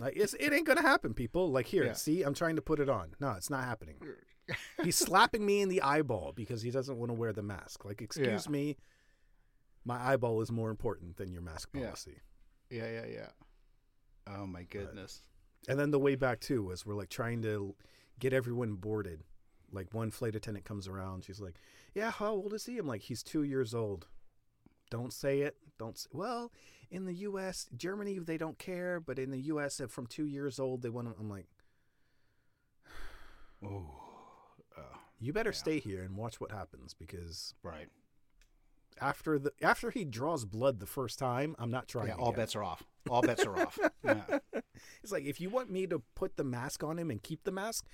Like 0.00 0.16
it's, 0.16 0.34
it 0.34 0.52
ain't 0.52 0.66
gonna 0.66 0.82
happen, 0.82 1.12
people. 1.14 1.50
Like 1.50 1.66
here, 1.66 1.84
Yeah. 1.84 1.92
see, 1.92 2.22
I'm 2.22 2.34
trying 2.34 2.56
to 2.56 2.62
put 2.62 2.80
it 2.80 2.88
on. 2.88 3.14
No, 3.20 3.32
it's 3.32 3.50
not 3.50 3.64
happening. 3.64 3.96
He's 4.82 4.96
slapping 4.96 5.44
me 5.44 5.60
in 5.60 5.68
the 5.68 5.82
eyeball 5.82 6.32
because 6.34 6.62
he 6.62 6.70
doesn't 6.70 6.98
want 6.98 7.10
to 7.10 7.14
wear 7.14 7.32
the 7.32 7.42
mask. 7.42 7.84
Like, 7.84 8.00
excuse 8.00 8.46
Yeah. 8.46 8.50
me, 8.50 8.76
my 9.84 10.12
eyeball 10.12 10.40
is 10.40 10.50
more 10.50 10.70
important 10.70 11.16
than 11.16 11.30
your 11.30 11.42
mask 11.42 11.68
Yeah. 11.74 11.84
policy. 11.84 12.18
yeah. 12.70 12.90
Yeah. 12.90 13.06
Yeah. 13.06 13.28
Oh 14.26 14.46
my 14.46 14.62
goodness. 14.64 15.20
And 15.68 15.78
then 15.78 15.90
the 15.90 15.98
way 15.98 16.14
back 16.16 16.40
too 16.40 16.62
was 16.62 16.86
we're 16.86 16.94
like 16.94 17.08
trying 17.10 17.42
to 17.42 17.74
get 18.18 18.32
everyone 18.32 18.74
boarded. 18.74 19.22
Like 19.72 19.92
one 19.92 20.10
flight 20.10 20.34
attendant 20.34 20.64
comes 20.64 20.86
around, 20.86 21.24
she's 21.24 21.40
like, 21.40 21.54
"Yeah, 21.94 22.10
how 22.10 22.32
old 22.32 22.52
is 22.52 22.66
he?" 22.66 22.78
I'm 22.78 22.86
like, 22.86 23.00
"He's 23.02 23.22
two 23.22 23.42
years 23.42 23.74
old." 23.74 24.06
Don't 24.92 25.12
say 25.12 25.40
it. 25.40 25.56
Don't. 25.78 25.96
Say, 25.98 26.10
well, 26.12 26.52
in 26.90 27.06
the 27.06 27.14
U.S., 27.14 27.66
Germany, 27.74 28.18
they 28.18 28.36
don't 28.36 28.58
care, 28.58 29.00
but 29.00 29.18
in 29.18 29.30
the 29.30 29.40
U.S., 29.40 29.80
if 29.80 29.90
from 29.90 30.06
two 30.06 30.26
years 30.26 30.58
old, 30.60 30.82
they 30.82 30.90
want. 30.90 31.08
to 31.08 31.14
I'm 31.18 31.30
like, 31.30 31.46
Oh. 33.64 33.86
you 35.18 35.32
better 35.32 35.52
stay 35.52 35.78
here 35.78 36.02
and 36.02 36.16
watch 36.16 36.40
what 36.40 36.50
happens 36.52 36.94
because 36.94 37.54
Right. 37.62 37.88
after 39.00 39.38
the 39.38 39.52
after 39.62 39.90
he 39.90 40.04
draws 40.04 40.44
blood 40.44 40.78
the 40.80 40.86
first 40.86 41.18
time, 41.18 41.56
I'm 41.58 41.70
not 41.70 41.88
trying. 41.88 42.08
Yeah. 42.08 42.14
All 42.16 42.32
bets 42.32 42.54
are 42.54 42.62
off. 42.62 42.82
All 43.08 43.22
bets 43.22 43.44
are 43.46 43.58
off. 43.58 43.78
Yeah. 44.04 44.40
It's 45.02 45.12
like 45.12 45.24
if 45.24 45.40
you 45.40 45.48
want 45.48 45.70
me 45.70 45.86
to 45.86 46.02
put 46.16 46.36
the 46.36 46.44
mask 46.44 46.82
on 46.84 46.98
him 46.98 47.10
and 47.10 47.22
keep 47.22 47.44
the 47.44 47.52
mask, 47.52 47.86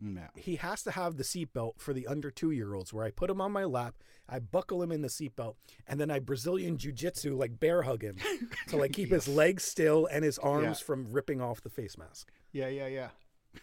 Yeah. 0.00 0.28
he 0.36 0.56
has 0.56 0.82
to 0.82 0.90
have 0.90 1.16
the 1.16 1.22
seatbelt 1.24 1.78
for 1.78 1.92
the 1.94 2.06
under 2.06 2.30
two 2.30 2.50
year 2.50 2.74
olds 2.74 2.92
where 2.92 3.04
I 3.04 3.10
put 3.10 3.30
him 3.30 3.40
on 3.40 3.52
my 3.52 3.64
lap, 3.64 3.94
I 4.28 4.38
buckle 4.38 4.82
him 4.82 4.92
in 4.92 5.02
the 5.02 5.08
seatbelt, 5.08 5.54
and 5.86 5.98
then 6.00 6.10
I 6.10 6.18
Brazilian 6.18 6.76
jiu 6.76 6.92
jitsu 6.92 7.34
like 7.36 7.58
bear 7.60 7.82
hug 7.82 8.02
him 8.02 8.16
to 8.68 8.76
like 8.76 8.92
keep 8.92 9.10
his 9.10 9.28
legs 9.28 9.64
still 9.64 10.06
and 10.06 10.24
his 10.24 10.38
arms 10.38 10.80
Yeah. 10.80 10.84
from 10.86 11.12
ripping 11.12 11.40
off 11.40 11.62
the 11.62 11.70
face 11.70 11.96
mask. 11.96 12.30
Yeah. 12.52 12.68
Yeah. 12.68 12.86
Yeah. 12.88 13.08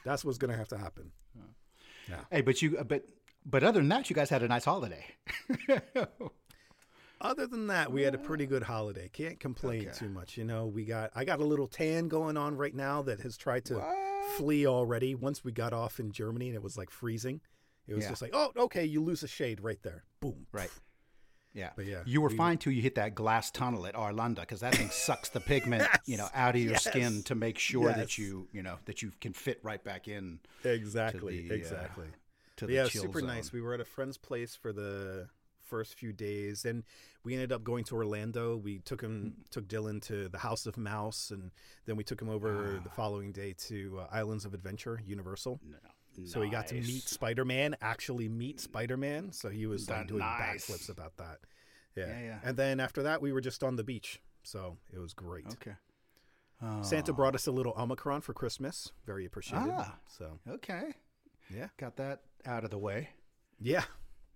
That's 0.06 0.24
what's 0.26 0.38
gonna 0.38 0.56
have 0.58 0.70
to 0.70 0.78
happen. 0.78 1.12
Yeah. 2.10 2.16
Hey, 2.32 2.42
but 2.42 2.62
you, 2.62 2.78
uh, 2.78 2.84
but, 2.84 3.06
but 3.46 3.64
other 3.64 3.80
than 3.80 3.90
that, 3.90 4.10
you 4.10 4.16
guys 4.16 4.30
had 4.30 4.42
a 4.44 4.48
nice 4.48 4.66
holiday. 4.66 5.06
Other 7.22 7.46
than 7.46 7.68
that, 7.68 7.92
we 7.92 8.02
had 8.02 8.16
a 8.16 8.18
pretty 8.18 8.48
good 8.48 8.64
holiday. 8.64 9.08
Can't 9.14 9.40
complain 9.40 9.84
Okay. 9.90 9.92
too 9.94 10.10
much. 10.10 10.38
You 10.38 10.44
know, 10.44 10.66
we 10.66 10.86
got 10.86 11.12
I 11.16 11.24
got 11.24 11.40
a 11.40 11.46
little 11.46 11.68
tan 11.68 12.08
going 12.08 12.36
on 12.36 12.58
right 12.58 12.74
now 12.74 13.04
that 13.04 13.20
has 13.22 13.38
tried 13.38 13.66
to 13.66 13.78
flee 14.38 14.66
already. 14.68 15.16
Once 15.16 15.44
we 15.44 15.52
got 15.52 15.74
off 15.74 16.00
in 16.00 16.12
Germany 16.12 16.48
and 16.48 16.56
it 16.56 16.64
was 16.64 16.78
like 16.78 16.90
freezing, 16.90 17.42
it 17.88 17.94
was 17.96 18.04
Yeah. 18.04 18.10
just 18.10 18.22
like, 18.22 18.32
oh, 18.34 18.52
okay, 18.56 18.86
you 18.86 19.02
lose 19.04 19.24
a 19.24 19.28
shade 19.28 19.62
right 19.62 19.82
there. 19.84 20.04
Boom. 20.20 20.48
right. 20.52 20.70
Yeah. 21.54 21.72
But 21.76 21.86
yeah, 21.86 22.04
You 22.06 22.22
were 22.22 22.30
we- 22.30 22.38
fine 22.38 22.58
till 22.60 22.72
you 22.72 22.82
hit 22.82 22.96
that 22.96 23.14
glass 23.14 23.52
tunnel 23.52 23.86
at 23.86 23.94
Arlanda 23.94 24.38
because 24.42 24.62
that 24.62 24.74
thing 24.76 24.90
sucks 24.92 25.28
the 25.30 25.42
pigment, 25.42 25.86
you 26.06 26.16
know, 26.16 26.30
out 26.34 26.56
of 26.56 26.62
your 26.62 26.78
skin 26.78 27.24
to 27.24 27.36
make 27.36 27.58
sure 27.60 27.90
Yes. 27.90 27.98
that 27.98 28.18
you, 28.18 28.48
you 28.54 28.64
know, 28.64 28.78
that 28.86 29.02
you 29.02 29.12
can 29.20 29.34
fit 29.34 29.60
right 29.62 29.84
back 29.84 30.08
in 30.08 30.40
exactly, 30.64 31.48
the, 31.50 31.54
uh, 31.54 31.58
exactly. 31.58 32.06
to 32.56 32.66
But 32.66 32.68
the 32.68 32.74
yeah, 32.74 32.86
super 32.88 33.20
zone. 33.20 33.28
nice. 33.28 33.52
We 33.52 33.60
were 33.60 33.74
at 33.74 33.82
a 33.82 33.86
friend's 33.86 34.18
place 34.18 34.56
for 34.56 34.72
the 34.72 35.28
first 35.72 35.98
few 35.98 36.12
days, 36.14 36.66
and 36.66 36.84
we 37.24 37.34
ended 37.34 37.52
up 37.52 37.64
going 37.64 37.84
to 37.86 37.96
Orlando. 37.96 38.56
We 38.58 38.80
took 38.80 39.02
him, 39.02 39.16
Mm. 39.40 39.50
took 39.50 39.68
Dylan 39.68 40.02
to 40.04 40.28
the 40.30 40.38
House 40.40 40.66
of 40.68 40.78
Mouse, 40.78 41.32
and 41.32 41.52
then 41.86 41.96
we 41.96 42.04
took 42.04 42.22
him 42.22 42.30
over 42.30 42.78
Ah. 42.80 42.84
the 42.84 42.90
following 42.90 43.32
day 43.32 43.54
to 43.70 43.78
uh, 44.02 44.08
Islands 44.12 44.46
of 44.46 44.54
Adventure, 44.54 45.02
Universal. 45.06 45.60
No. 45.64 45.78
So 46.26 46.42
he 46.42 46.50
got 46.50 46.68
to 46.68 46.76
meet 46.76 47.04
Spider 47.04 47.46
Man, 47.46 47.76
actually 47.82 48.28
meet 48.28 48.60
Spider 48.60 48.98
Man. 48.98 49.32
So 49.32 49.48
he 49.50 49.66
was 49.66 49.90
like 49.90 50.08
doing 50.08 50.20
nice. 50.20 50.68
backflips 50.70 50.90
about 50.90 51.16
that. 51.18 51.40
Yeah. 51.96 52.08
Yeah, 52.08 52.20
yeah. 52.22 52.40
And 52.44 52.58
then 52.58 52.80
after 52.82 53.02
that, 53.04 53.22
we 53.22 53.32
were 53.32 53.40
just 53.42 53.64
on 53.64 53.78
the 53.78 53.84
beach. 53.84 54.22
So 54.44 54.78
it 54.94 55.00
was 55.00 55.14
great. 55.14 55.48
Okay. 55.54 55.76
Santa 56.84 57.12
brought 57.14 57.34
us 57.34 57.48
a 57.48 57.52
little 57.52 57.74
Omicron 57.78 58.22
for 58.22 58.34
Christmas. 58.34 58.92
Very 59.06 59.26
appreciated. 59.26 59.72
Ah. 59.74 59.98
So 60.08 60.40
Okay. 60.48 60.94
yeah. 61.50 61.70
Got 61.78 61.96
that 61.96 62.22
out 62.46 62.64
of 62.64 62.70
the 62.70 62.78
way. 62.78 63.10
Yeah. 63.60 63.86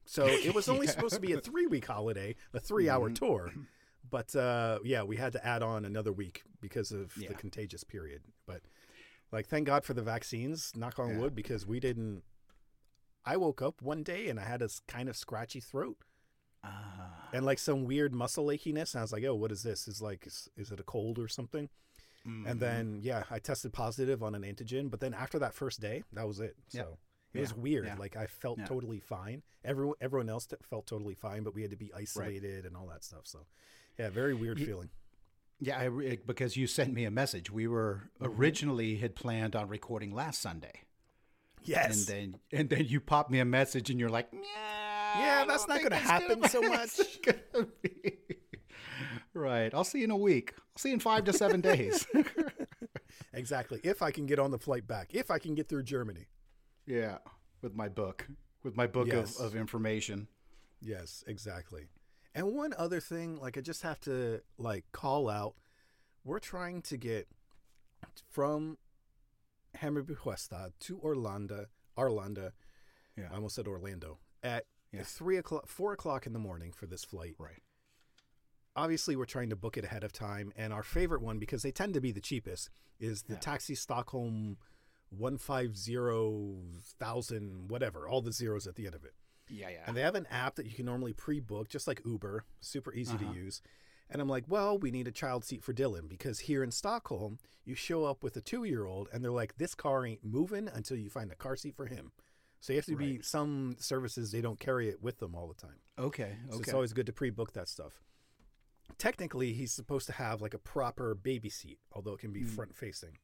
So 0.06 0.26
it 0.28 0.54
was 0.54 0.70
only 0.70 0.88
supposed 0.88 1.15
to 1.15 1.20
be 1.22 1.34
a 1.34 1.39
three 1.41 1.65
week 1.68 1.86
holiday, 1.88 2.36
a 2.54 2.60
three 2.60 2.89
hour 2.89 3.10
Mm-hmm. 3.10 3.26
tour. 3.26 3.52
But 4.10 4.36
uh, 4.36 4.80
yeah, 4.84 5.04
we 5.04 5.18
had 5.18 5.34
to 5.34 5.46
add 5.46 5.63
on 5.63 5.84
another 5.86 6.13
week 6.13 6.44
because 6.62 6.91
of 6.91 7.15
Yeah. 7.18 7.30
the 7.30 7.34
contagious 7.36 7.84
period. 7.84 8.22
But 8.46 8.62
like, 9.32 9.48
thank 9.48 9.65
God 9.65 9.84
for 9.84 9.94
the 9.94 10.04
vaccines, 10.04 10.72
knock 10.76 11.00
on 11.00 11.10
Yeah. 11.10 11.20
wood, 11.20 11.36
because 11.36 11.65
we 11.65 11.80
didn't. 11.80 12.24
I 13.26 13.38
woke 13.38 13.62
up 13.62 13.82
one 13.82 14.04
day 14.04 14.28
and 14.30 14.39
I 14.39 14.44
had 14.44 14.62
a 14.62 14.70
kind 14.88 15.10
of 15.10 15.18
scratchy 15.18 15.60
throat 15.60 15.98
Ah. 16.63 17.30
and 17.34 17.44
like 17.46 17.58
some 17.60 17.86
weird 17.86 18.13
muscle 18.13 18.46
achiness. 18.46 18.94
And 18.94 19.00
I 19.00 19.04
was 19.04 19.12
like, 19.12 19.24
oh, 19.24 19.34
what 19.36 19.52
is 19.52 19.63
this? 19.63 19.88
Is 19.88 20.02
like, 20.02 20.28
is, 20.28 20.48
is 20.56 20.72
it 20.72 20.80
a 20.80 20.84
cold 20.84 21.18
or 21.18 21.28
something? 21.28 21.70
Mm-hmm. 22.28 22.48
And 22.48 22.60
then, 22.60 23.00
yeah, 23.04 23.24
I 23.32 23.39
tested 23.39 23.74
positive 23.74 24.22
on 24.24 24.36
an 24.36 24.44
antigen. 24.44 24.89
But 24.91 25.00
then 25.00 25.13
after 25.15 25.39
that 25.39 25.54
first 25.56 25.80
day, 25.82 26.04
that 26.13 26.28
was 26.28 26.39
it. 26.39 26.56
So 26.70 26.98
It 27.38 27.41
was 27.41 27.56
weird. 27.56 27.86
Yeah. 27.86 27.95
Like 27.98 28.15
I 28.15 28.28
felt 28.28 28.60
Yeah. 28.60 28.65
totally 28.65 29.00
fine. 29.00 29.43
Everyone, 29.63 29.95
everyone 30.02 30.30
else 30.30 30.45
t- 30.45 30.56
felt 30.63 30.88
totally 30.88 31.15
fine, 31.15 31.43
but 31.43 31.54
we 31.56 31.62
had 31.62 31.71
to 31.71 31.78
be 31.78 31.91
isolated 31.93 32.65
and 32.65 32.76
all 32.78 32.88
that 32.88 33.04
stuff. 33.04 33.21
So, 33.26 33.45
yeah, 34.00 34.10
very 34.10 34.34
weird 34.34 34.60
Ye- 34.60 34.65
feeling. 34.65 34.89
Yeah, 35.60 35.78
I 35.80 35.86
re- 35.86 36.19
because 36.26 36.58
you 36.58 36.67
sent 36.67 36.93
me 36.93 37.06
a 37.06 37.12
message. 37.12 37.50
We 37.52 37.67
were 37.67 38.10
Mm-hmm. 38.21 38.39
originally 38.39 38.95
had 38.98 39.15
planned 39.15 39.56
on 39.56 39.67
recording 39.69 40.13
last 40.13 40.41
Sunday, 40.41 40.82
Yes. 41.63 41.98
and 41.98 42.08
then 42.08 42.39
and 42.52 42.69
then 42.69 42.86
you 42.86 43.00
popped 43.00 43.32
me 43.32 43.39
a 43.39 43.45
message, 43.45 43.89
and 43.89 44.00
you're 44.00 44.10
like, 44.10 44.28
"Yeah, 44.34 44.39
Yeah, 45.17 45.45
that's 45.45 45.65
don't 45.65 45.82
gonna 45.82 45.95
happen 45.95 46.43
so 46.50 46.60
it's 46.63 47.17
gonna 47.17 47.67
be." 47.82 48.17
right. 49.34 49.74
I'll 49.74 49.84
see 49.86 50.00
you 50.00 50.04
in 50.06 50.12
a 50.12 50.17
week. 50.17 50.54
I'll 50.58 50.78
see 50.82 50.89
you 50.89 50.93
in 50.95 51.00
five 51.00 51.24
to 51.26 51.34
seven 51.34 51.62
days. 51.62 52.06
exactly. 53.34 53.80
If 53.84 54.02
I 54.02 54.12
can 54.12 54.26
get 54.26 54.39
on 54.39 54.52
the 54.52 54.60
flight 54.60 54.88
back, 54.88 55.13
if 55.13 55.32
I 55.32 55.39
can 55.39 55.56
get 55.56 55.69
through 55.69 55.84
Germany. 55.84 56.26
Yeah, 56.86 57.17
with 57.62 57.76
my 57.76 57.89
book, 57.89 58.28
with 58.63 58.76
my 58.76 58.88
book 58.88 59.08
Yes. 59.08 59.39
of, 59.39 59.48
of 59.48 59.56
information. 59.56 60.28
Yes, 60.82 61.24
exactly. 61.28 61.88
And 62.34 62.54
one 62.54 62.74
other 62.78 63.00
thing, 63.00 63.38
like 63.39 63.58
I 63.58 63.62
just 63.62 63.82
have 63.84 64.00
to 64.02 64.41
like 64.58 64.86
call 64.91 65.30
out, 65.30 65.56
we're 66.24 66.39
trying 66.39 66.82
to 66.84 66.98
get 66.98 67.28
from 68.30 68.78
Hammarby 69.78 70.15
Sjöstad 70.17 70.71
to 70.82 71.00
Orlando, 71.00 71.65
Orlando. 71.98 72.52
Yeah. 73.17 73.30
I 73.32 73.36
almost 73.36 73.56
said 73.56 73.67
Orlando 73.67 74.19
at 74.43 74.65
Yeah. 74.91 75.04
three 75.04 75.38
o'clock, 75.38 75.67
four 75.67 75.93
o'clock 75.93 76.28
in 76.28 76.34
the 76.34 76.39
morning 76.39 76.71
for 76.71 76.86
this 76.88 77.04
flight. 77.04 77.36
Right. 77.39 77.63
Obviously, 78.76 79.15
we're 79.15 79.26
trying 79.26 79.50
to 79.50 79.56
book 79.56 79.78
it 79.78 79.86
ahead 79.86 80.04
of 80.04 80.12
time, 80.12 80.52
and 80.58 80.74
our 80.74 80.84
favorite 80.84 81.21
one 81.21 81.39
because 81.39 81.63
they 81.63 81.71
tend 81.71 81.93
to 81.93 82.02
be 82.02 82.12
the 82.12 82.19
cheapest 82.19 82.69
is 83.00 83.24
the 83.24 83.34
Yeah. 83.36 83.39
Taxi 83.39 83.76
Stockholm 83.76 84.58
one 85.10 85.38
five 85.38 85.78
zero 85.78 86.58
thousand 87.00 87.70
whatever, 87.70 88.08
all 88.08 88.22
the 88.22 88.32
zeros 88.32 88.68
at 88.68 88.76
the 88.76 88.86
end 88.86 88.96
of 88.96 89.04
it. 89.06 89.13
Yeah, 89.48 89.70
yeah. 89.70 89.84
And 89.86 89.96
they 89.96 90.02
have 90.02 90.15
an 90.15 90.28
app 90.32 90.56
that 90.56 90.65
you 90.65 90.74
can 90.74 90.86
normally 90.86 91.13
pre-book, 91.13 91.70
just 91.70 91.88
like 91.88 92.02
Uber, 92.06 92.46
super 92.62 92.94
easy 92.94 93.13
Uh-huh. 93.15 93.32
to 93.32 93.39
use. 93.39 93.62
And 94.10 94.22
I'm 94.22 94.30
like, 94.30 94.46
well, 94.48 94.78
we 94.78 94.91
need 94.91 95.08
a 95.08 95.12
child 95.12 95.44
seat 95.46 95.63
for 95.63 95.74
Dylan 95.74 96.08
because 96.08 96.39
here 96.41 96.63
in 96.63 96.72
Stockholm, 96.72 97.39
you 97.63 97.74
show 97.76 98.06
up 98.06 98.24
with 98.24 98.36
a 98.38 98.41
two-year-old, 98.41 99.10
and 99.12 99.24
they're 99.24 99.32
like, 99.32 99.58
this 99.58 99.74
car 99.76 100.06
ain't 100.06 100.24
moving 100.24 100.68
until 100.68 100.98
you 100.98 101.10
find 101.10 101.32
a 101.32 101.36
car 101.36 101.56
seat 101.56 101.76
for 101.76 101.88
him. 101.88 102.12
So 102.60 102.74
you 102.74 102.78
have 102.78 102.86
to 102.86 102.96
be 102.96 103.22
some 103.22 103.76
services 103.80 104.32
they 104.32 104.41
don't 104.41 104.60
carry 104.60 104.89
it 104.89 105.02
with 105.02 105.20
them 105.20 105.36
all 105.36 105.48
the 105.48 105.54
time. 105.56 105.80
okay. 105.98 106.38
So 106.50 106.56
Okay. 106.56 106.62
it's 106.63 106.74
always 106.74 106.94
good 106.94 107.06
to 107.08 107.13
pre-book 107.13 107.54
that 107.54 107.68
stuff. 107.68 108.02
Technically, 108.98 109.54
he's 109.54 109.72
supposed 109.74 110.06
to 110.08 110.13
have 110.13 110.41
like 110.41 110.54
a 110.54 110.60
proper 110.60 111.15
baby 111.15 111.50
seat, 111.50 111.80
although 111.91 112.13
it 112.13 112.20
can 112.20 112.32
be 112.32 112.41
Hmm. 112.41 112.48
front-facing. 112.48 113.18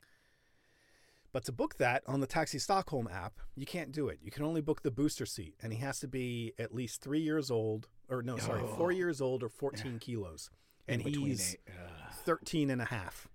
But 1.34 1.46
to 1.46 1.52
book 1.52 1.78
that 1.78 2.04
on 2.08 2.20
the 2.20 2.28
Taxi 2.28 2.60
Stockholm 2.60 3.08
app, 3.12 3.40
you 3.56 3.66
can't 3.66 3.92
do 3.92 4.10
it. 4.10 4.20
You 4.22 4.32
can 4.32 4.44
only 4.44 4.62
book 4.62 4.82
the 4.84 4.92
booster 4.92 5.26
seat, 5.26 5.56
and 5.62 5.72
he 5.72 5.80
has 5.80 6.00
to 6.02 6.08
be 6.08 6.54
at 6.60 6.74
least 6.76 7.02
three 7.02 7.22
years 7.22 7.50
old, 7.50 7.88
or 8.10 8.22
no, 8.22 8.38
sorry, 8.38 8.62
four 8.78 8.92
years 8.92 9.22
old 9.22 9.42
or 9.44 9.50
14 9.50 10.00
kilos. 10.00 10.50
And 10.88 11.02
he's 11.02 11.54
eight- 11.54 11.60
uh, 11.70 12.12
13 12.26 12.70
and 12.70 12.82
a 12.82 12.86
half. 12.86 13.30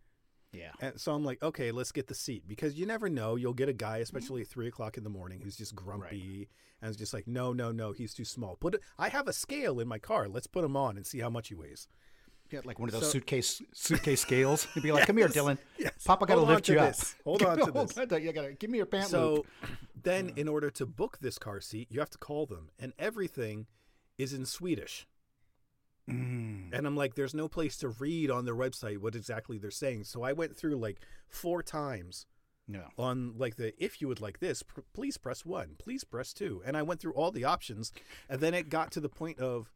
yeah. 0.52 0.72
And 0.80 1.00
so 1.00 1.12
I'm 1.14 1.24
like, 1.24 1.42
okay, 1.42 1.70
let's 1.72 1.92
get 1.92 2.06
the 2.06 2.14
seat 2.14 2.44
because 2.46 2.74
you 2.78 2.84
never 2.86 3.08
know. 3.08 3.36
You'll 3.36 3.54
get 3.54 3.68
a 3.68 3.72
guy, 3.74 3.98
especially 3.98 4.42
at 4.42 4.48
three 4.48 4.68
o'clock 4.68 4.96
in 4.98 5.04
the 5.04 5.10
morning, 5.10 5.40
who's 5.40 5.56
just 5.56 5.74
grumpy 5.74 6.48
and 6.82 6.90
is 6.90 6.96
just 6.96 7.14
like, 7.14 7.26
no, 7.26 7.52
no, 7.54 7.72
no, 7.72 7.92
he's 7.92 8.12
too 8.14 8.24
small. 8.26 8.56
Put 8.56 8.74
it, 8.74 8.80
I 8.98 9.08
have 9.08 9.26
a 9.28 9.32
scale 9.32 9.80
in 9.80 9.88
my 9.88 9.98
car. 9.98 10.28
Let's 10.28 10.46
put 10.46 10.64
him 10.64 10.76
on 10.76 10.96
and 10.98 11.06
see 11.06 11.20
how 11.20 11.30
much 11.30 11.48
he 11.48 11.54
weighs. 11.54 11.88
Yeah, 12.50 12.60
like 12.64 12.78
one 12.78 12.88
of 12.88 12.92
those 12.92 13.04
So- 13.04 13.10
suitcase 13.12 13.60
suitcase 13.72 14.20
scales. 14.20 14.66
You'd 14.74 14.82
be 14.82 14.92
like, 14.92 15.06
"Come 15.06 15.16
here, 15.16 15.28
Dylan. 15.28 15.58
yes. 15.78 15.92
Papa 16.04 16.26
got 16.26 16.36
to 16.36 16.42
lift 16.42 16.68
you 16.68 16.76
this. 16.76 17.14
up. 17.14 17.24
Hold 17.24 17.42
on 17.44 17.58
to 17.58 17.64
Hold 17.66 17.88
this. 17.88 17.98
on 17.98 18.08
to- 18.08 18.20
You 18.20 18.32
gotta 18.32 18.52
give 18.52 18.70
me 18.70 18.78
your 18.78 18.86
pant 18.86 19.08
So 19.08 19.34
loop. 19.34 19.46
then, 20.00 20.32
in 20.36 20.46
order 20.48 20.70
to 20.70 20.86
book 20.86 21.18
this 21.20 21.38
car 21.38 21.60
seat, 21.60 21.88
you 21.90 21.98
have 22.00 22.10
to 22.10 22.18
call 22.18 22.46
them, 22.46 22.70
and 22.78 22.92
everything 22.98 23.66
is 24.18 24.32
in 24.32 24.46
Swedish. 24.46 25.06
Mm. 26.08 26.68
And 26.72 26.86
I'm 26.86 26.96
like, 26.96 27.14
there's 27.16 27.34
no 27.34 27.48
place 27.48 27.76
to 27.78 27.88
read 27.88 28.30
on 28.30 28.44
their 28.44 28.54
website 28.54 28.98
what 28.98 29.16
exactly 29.16 29.58
they're 29.58 29.70
saying. 29.72 30.04
So 30.04 30.22
I 30.22 30.32
went 30.32 30.56
through 30.56 30.76
like 30.76 31.00
four 31.28 31.62
times 31.64 32.26
No. 32.68 32.84
on 32.96 33.34
like 33.36 33.56
the 33.56 33.72
if 33.82 34.00
you 34.00 34.06
would 34.06 34.20
like 34.20 34.38
this, 34.38 34.62
pr- 34.62 34.82
please 34.92 35.16
press 35.18 35.44
one, 35.44 35.74
please 35.78 36.04
press 36.04 36.32
two, 36.32 36.62
and 36.64 36.76
I 36.76 36.82
went 36.82 37.00
through 37.00 37.14
all 37.14 37.32
the 37.32 37.44
options, 37.44 37.92
and 38.28 38.40
then 38.40 38.54
it 38.54 38.68
got 38.68 38.92
to 38.92 39.00
the 39.00 39.08
point 39.08 39.40
of. 39.40 39.72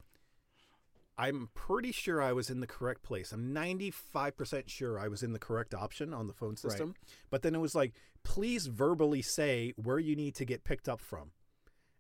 I'm 1.21 1.51
pretty 1.55 1.93
sure 1.93 2.23
I 2.23 2.33
was 2.33 2.49
in 2.49 2.61
the 2.61 2.67
correct 2.67 3.03
place. 3.03 3.31
I'm 3.33 3.53
95% 3.55 4.69
sure 4.69 4.99
I 4.99 5.09
was 5.09 5.23
in 5.23 5.33
the 5.35 5.39
correct 5.39 5.75
option 5.75 6.15
on 6.15 6.27
the 6.29 6.33
phone 6.33 6.57
system. 6.57 6.95
But 7.29 7.43
then 7.43 7.55
it 7.55 7.59
was 7.59 7.75
like, 7.75 7.93
please 8.25 8.67
verbally 8.67 9.21
say 9.23 9.75
where 9.77 9.99
you 9.99 10.17
need 10.17 10.35
to 10.37 10.45
get 10.47 10.65
picked 10.65 10.89
up 10.89 11.01
from. 11.01 11.33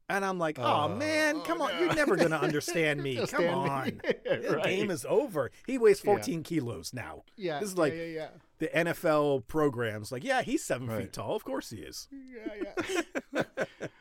And 0.08 0.24
I'm 0.24 0.38
like, 0.38 0.58
oh, 0.58 0.64
Oh, 0.64 0.88
man, 0.88 1.36
oh, 1.36 1.40
come 1.40 1.60
oh, 1.60 1.66
on. 1.66 1.72
no. 1.72 1.80
You're 1.80 1.94
never 1.94 2.16
going 2.16 2.30
to 2.38 2.40
understand 2.40 3.00
me. 3.02 3.16
Come 3.16 3.26
stand 3.26 3.42
me. 3.44 3.48
on. 3.70 4.00
The 4.24 4.56
Right. 4.56 4.64
game 4.64 4.90
is 4.90 5.04
over. 5.08 5.50
He 5.66 5.76
weighs 5.78 6.00
Yeah. 6.04 6.14
14 6.14 6.42
kilos 6.42 6.92
now. 6.92 7.22
Yeah. 7.36 7.60
This 7.60 7.68
is 7.70 7.78
like 7.78 7.92
yeah, 7.94 8.02
yeah, 8.04 8.28
the 8.58 8.68
NFL 8.68 9.46
programs. 9.46 10.10
Like, 10.10 10.24
yeah, 10.24 10.42
he's 10.42 10.64
seven 10.64 10.88
Right. 10.88 11.02
feet 11.02 11.12
tall. 11.12 11.36
Of 11.36 11.44
course 11.44 11.70
he 11.70 11.78
is. 11.78 12.08
yeah. 12.10 12.72
Yeah, 12.94 13.02
yeah. 13.32 13.42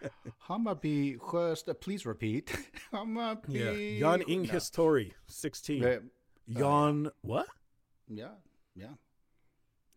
Hammarby 0.49 1.17
Sjöst, 1.19 1.69
uh, 1.69 1.73
please 1.73 2.05
repeat. 2.05 2.51
Hammarby. 2.93 3.99
Yeah. 3.99 4.17
Jan 4.17 4.19
No. 4.19 4.25
Inghistori, 4.25 5.11
16. 5.27 5.83
Yeah. 5.83 5.97
Jan, 6.49 7.11
what? 7.21 7.47
Yeah. 8.07 8.35
Yeah. 8.75 8.95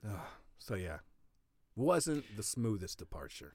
Ugh. 0.06 0.18
So, 0.58 0.74
yeah. 0.74 0.98
Wasn't 1.74 2.24
the 2.36 2.42
smoothest 2.42 2.98
departure. 2.98 3.54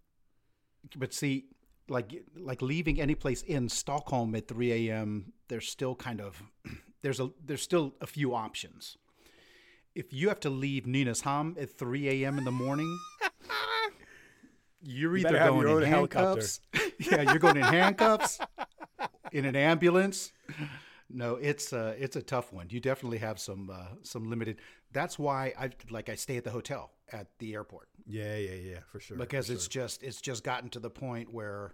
But 0.97 1.13
see, 1.13 1.45
like 1.89 2.23
like 2.35 2.61
leaving 2.61 2.99
any 2.99 3.15
place 3.15 3.41
in 3.43 3.69
Stockholm 3.69 4.35
at 4.35 4.47
3 4.47 4.89
a.m. 4.89 5.33
There's 5.47 5.69
still 5.69 5.95
kind 5.95 6.19
of 6.21 6.41
there's 7.01 7.19
a 7.19 7.29
there's 7.43 7.61
still 7.61 7.93
a 8.01 8.07
few 8.07 8.33
options. 8.33 8.97
If 9.95 10.13
you 10.13 10.29
have 10.29 10.39
to 10.41 10.49
leave 10.49 10.83
Nynäshamn 10.83 11.61
at 11.61 11.77
3 11.77 12.09
a.m. 12.09 12.37
in 12.37 12.43
the 12.45 12.51
morning, 12.51 12.97
you're 14.87 15.17
either 15.17 15.37
have 15.37 15.53
going 15.53 15.83
in 15.83 15.89
handcuffs. 15.89 16.59
yeah, 16.99 17.21
you're 17.21 17.39
going 17.39 17.57
in 17.57 17.63
handcuffs, 17.63 18.39
in 19.31 19.45
an 19.45 19.55
ambulance. 19.55 20.31
No, 21.09 21.35
it's 21.35 21.73
uh, 21.73 21.95
it's 21.97 22.15
a 22.15 22.21
tough 22.21 22.51
one. 22.53 22.67
You 22.69 22.79
definitely 22.79 23.17
have 23.19 23.39
some 23.39 23.69
uh, 23.69 23.87
some 24.03 24.29
limited. 24.29 24.59
That's 24.91 25.19
why 25.19 25.53
I 25.59 25.69
like 25.89 26.09
I 26.09 26.15
stay 26.15 26.37
at 26.37 26.43
the 26.43 26.51
hotel 26.51 26.91
at 27.11 27.27
the 27.39 27.53
airport 27.53 27.87
Yeah, 28.05 28.35
yeah, 28.35 28.53
yeah, 28.55 28.79
for 28.91 28.99
sure. 28.99 29.17
because 29.17 29.47
for 29.47 29.53
it's 29.53 29.63
sure. 29.71 29.83
just 29.83 30.03
it's 30.03 30.19
just 30.21 30.43
gotten 30.43 30.69
to 30.71 30.79
the 30.79 30.89
point 30.89 31.33
where 31.33 31.73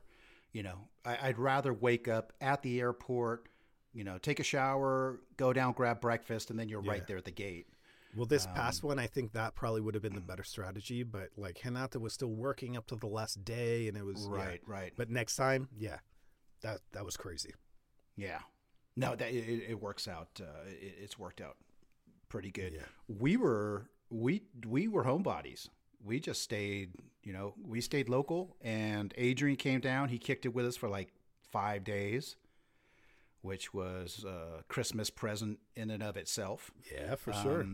you 0.51 0.61
know 0.61 0.77
I, 1.03 1.17
i'd 1.29 1.39
rather 1.39 1.73
wake 1.73 2.07
up 2.07 2.33
at 2.39 2.61
the 2.61 2.79
airport 2.79 3.49
you 3.93 4.03
know 4.03 4.19
take 4.19 4.39
a 4.39 4.43
shower 4.43 5.19
go 5.35 5.51
down 5.51 5.73
grab 5.73 6.01
breakfast 6.01 6.51
and 6.51 6.59
then 6.59 6.69
you're 6.69 6.83
Yeah. 6.83 6.91
right 6.91 7.07
there 7.07 7.17
at 7.17 7.25
the 7.25 7.31
gate 7.31 7.65
Well, 8.15 8.25
this 8.25 8.45
Um, 8.47 8.53
past 8.53 8.83
one, 8.83 8.99
I 8.99 9.07
think 9.07 9.31
that 9.33 9.55
probably 9.55 9.81
would 9.81 9.93
have 9.95 10.03
been 10.03 10.15
the 10.15 10.21
better 10.31 10.43
strategy, 10.43 11.03
but 11.03 11.29
like 11.37 11.57
Hinata 11.59 11.99
was 11.99 12.13
still 12.13 12.29
working 12.31 12.77
up 12.77 12.87
to 12.87 12.95
the 12.95 13.07
last 13.07 13.43
day, 13.45 13.87
and 13.87 13.97
it 13.97 14.05
was 14.05 14.27
yeah. 14.29 14.35
right 14.35 14.61
right 14.67 14.93
But 14.95 15.09
next 15.09 15.35
time, 15.35 15.69
yeah, 15.77 15.99
that 16.61 16.81
that 16.91 17.05
was 17.05 17.17
crazy. 17.17 17.53
yeah 18.15 18.39
no, 18.95 19.15
that 19.15 19.31
it, 19.31 19.63
it 19.69 19.81
works 19.81 20.07
out. 20.07 20.39
Uh, 20.39 20.67
it, 20.67 20.95
it's 21.01 21.17
worked 21.17 21.41
out 21.41 21.57
pretty 22.29 22.51
good. 22.51 22.73
Yeah. 22.73 22.81
We 23.07 23.37
were 23.37 23.89
we 24.09 24.43
we 24.67 24.87
were 24.87 25.03
homebodies. 25.03 25.69
We 26.03 26.19
just 26.19 26.41
stayed. 26.41 26.91
You 27.23 27.33
know, 27.33 27.53
we 27.65 27.79
stayed 27.81 28.09
local, 28.09 28.57
and 28.61 29.13
Adrian 29.17 29.55
came 29.55 29.79
down. 29.79 30.09
He 30.09 30.17
kicked 30.19 30.45
it 30.45 30.53
with 30.53 30.65
us 30.65 30.75
for 30.75 30.89
like 30.89 31.13
five 31.51 31.83
days, 31.83 32.35
which 33.41 33.73
was 33.73 34.25
a 34.27 34.63
Christmas 34.67 35.09
present 35.09 35.59
in 35.75 35.89
and 35.89 36.03
of 36.03 36.17
itself. 36.17 36.71
Yeah, 36.91 37.15
for 37.15 37.31
sure. 37.33 37.65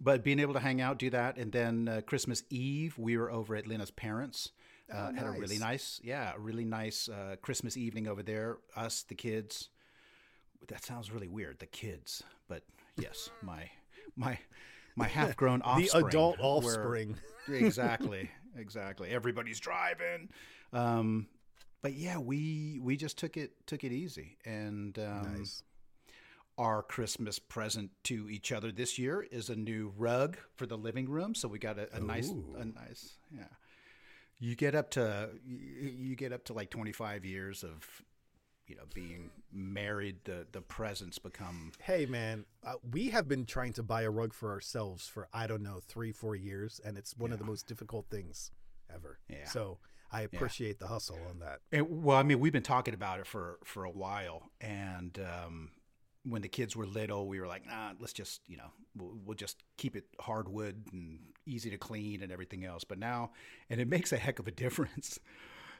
But 0.00 0.24
being 0.24 0.38
able 0.40 0.54
to 0.54 0.60
hang 0.60 0.80
out, 0.80 0.98
do 0.98 1.10
that, 1.10 1.36
and 1.36 1.52
then 1.52 1.88
uh, 1.88 2.00
Christmas 2.06 2.42
Eve, 2.50 2.96
we 2.98 3.16
were 3.16 3.30
over 3.30 3.54
at 3.56 3.66
Lena's 3.66 3.90
parents. 3.90 4.50
Uh, 4.92 5.10
Oh, 5.12 5.14
Had 5.14 5.26
a 5.26 5.30
really 5.30 5.58
nice. 5.58 5.60
nice, 5.60 6.00
yeah, 6.04 6.32
a 6.34 6.38
really 6.38 6.64
nice 6.64 7.08
uh, 7.08 7.36
Christmas 7.40 7.76
evening 7.76 8.06
over 8.06 8.22
there. 8.22 8.58
Us, 8.76 9.02
the 9.02 9.14
kids. 9.14 9.68
That 10.68 10.84
sounds 10.84 11.10
really 11.10 11.28
weird, 11.28 11.58
the 11.58 11.66
kids, 11.66 12.22
but 12.48 12.62
yes, 12.98 13.28
my 13.42 13.70
my 14.16 14.38
my 14.96 15.06
half-grown 15.18 15.60
offspring, 15.62 15.84
the 15.84 15.90
offspring. 15.90 16.06
adult 16.08 16.38
were- 16.38 16.44
offspring. 16.44 17.16
exactly, 17.48 18.30
exactly. 18.56 19.10
Everybody's 19.10 19.60
driving. 19.60 20.30
Um, 20.72 21.26
but 21.82 21.92
yeah, 21.94 22.16
we 22.18 22.78
we 22.82 22.96
just 22.96 23.18
took 23.18 23.36
it 23.36 23.52
took 23.66 23.84
it 23.84 23.92
easy, 23.92 24.36
and 24.46 24.98
um, 24.98 25.36
Nice. 25.38 25.62
Our 26.56 26.82
Christmas 26.82 27.38
present 27.38 27.90
to 28.04 28.28
each 28.28 28.52
other 28.52 28.70
this 28.70 28.98
year 28.98 29.26
is 29.30 29.50
a 29.50 29.56
new 29.56 29.92
rug 29.96 30.36
for 30.54 30.66
the 30.66 30.76
living 30.76 31.08
room. 31.08 31.34
So 31.34 31.48
we 31.48 31.58
got 31.58 31.78
a, 31.78 31.88
a 31.94 32.00
nice, 32.00 32.30
a 32.30 32.64
nice, 32.64 33.16
yeah. 33.30 33.44
You 34.38 34.54
get 34.56 34.74
up 34.74 34.90
to 34.90 35.30
you 35.46 36.16
get 36.16 36.32
up 36.32 36.44
to 36.44 36.52
like 36.52 36.70
twenty 36.70 36.92
five 36.92 37.24
years 37.24 37.62
of, 37.62 38.02
you 38.66 38.76
know, 38.76 38.82
being 38.92 39.30
married. 39.52 40.16
The 40.24 40.46
the 40.52 40.60
presents 40.60 41.18
become 41.18 41.72
Hey 41.80 42.06
man, 42.06 42.44
uh, 42.66 42.74
we 42.92 43.10
have 43.10 43.28
been 43.28 43.46
trying 43.46 43.72
to 43.74 43.82
buy 43.82 44.02
a 44.02 44.10
rug 44.10 44.34
for 44.34 44.50
ourselves 44.50 45.06
for 45.08 45.28
I 45.32 45.46
don't 45.46 45.62
know 45.62 45.80
three, 45.86 46.12
four 46.12 46.36
years, 46.36 46.80
and 46.84 46.98
it's 46.98 47.16
one 47.16 47.32
of 47.32 47.38
the 47.38 47.44
most 47.44 47.66
difficult 47.66 48.06
things 48.10 48.50
ever. 48.92 49.18
Yeah. 49.28 49.46
So 49.46 49.78
I 50.12 50.22
appreciate 50.22 50.78
the 50.78 50.86
hustle 50.86 51.18
on 51.28 51.40
that. 51.40 51.60
And, 51.72 52.04
well, 52.04 52.16
I 52.16 52.22
mean, 52.22 52.38
we've 52.38 52.52
been 52.52 52.62
talking 52.62 52.94
about 52.94 53.18
it 53.18 53.26
for 53.26 53.58
for 53.64 53.84
a 53.84 53.90
while, 53.90 54.50
and 54.60 55.18
um, 55.18 55.70
when 56.26 56.42
the 56.42 56.48
kids 56.48 56.74
were 56.74 56.86
little, 56.86 57.26
we 57.28 57.38
were 57.38 57.46
like, 57.46 57.66
nah, 57.66 57.92
let's 58.00 58.12
just 58.12 58.40
you 58.46 58.56
know, 58.56 58.70
we'll, 58.96 59.16
we'll 59.24 59.36
just 59.36 59.62
keep 59.76 59.94
it 59.96 60.04
hardwood 60.20 60.82
and 60.92 61.18
easy 61.46 61.70
to 61.70 61.78
clean 61.78 62.22
and 62.22 62.32
everything 62.32 62.64
else. 62.64 62.84
But 62.84 62.98
now, 62.98 63.32
and 63.68 63.80
it 63.80 63.88
makes 63.88 64.12
a 64.12 64.16
heck 64.16 64.38
of 64.38 64.46
a 64.46 64.50
difference, 64.64 65.18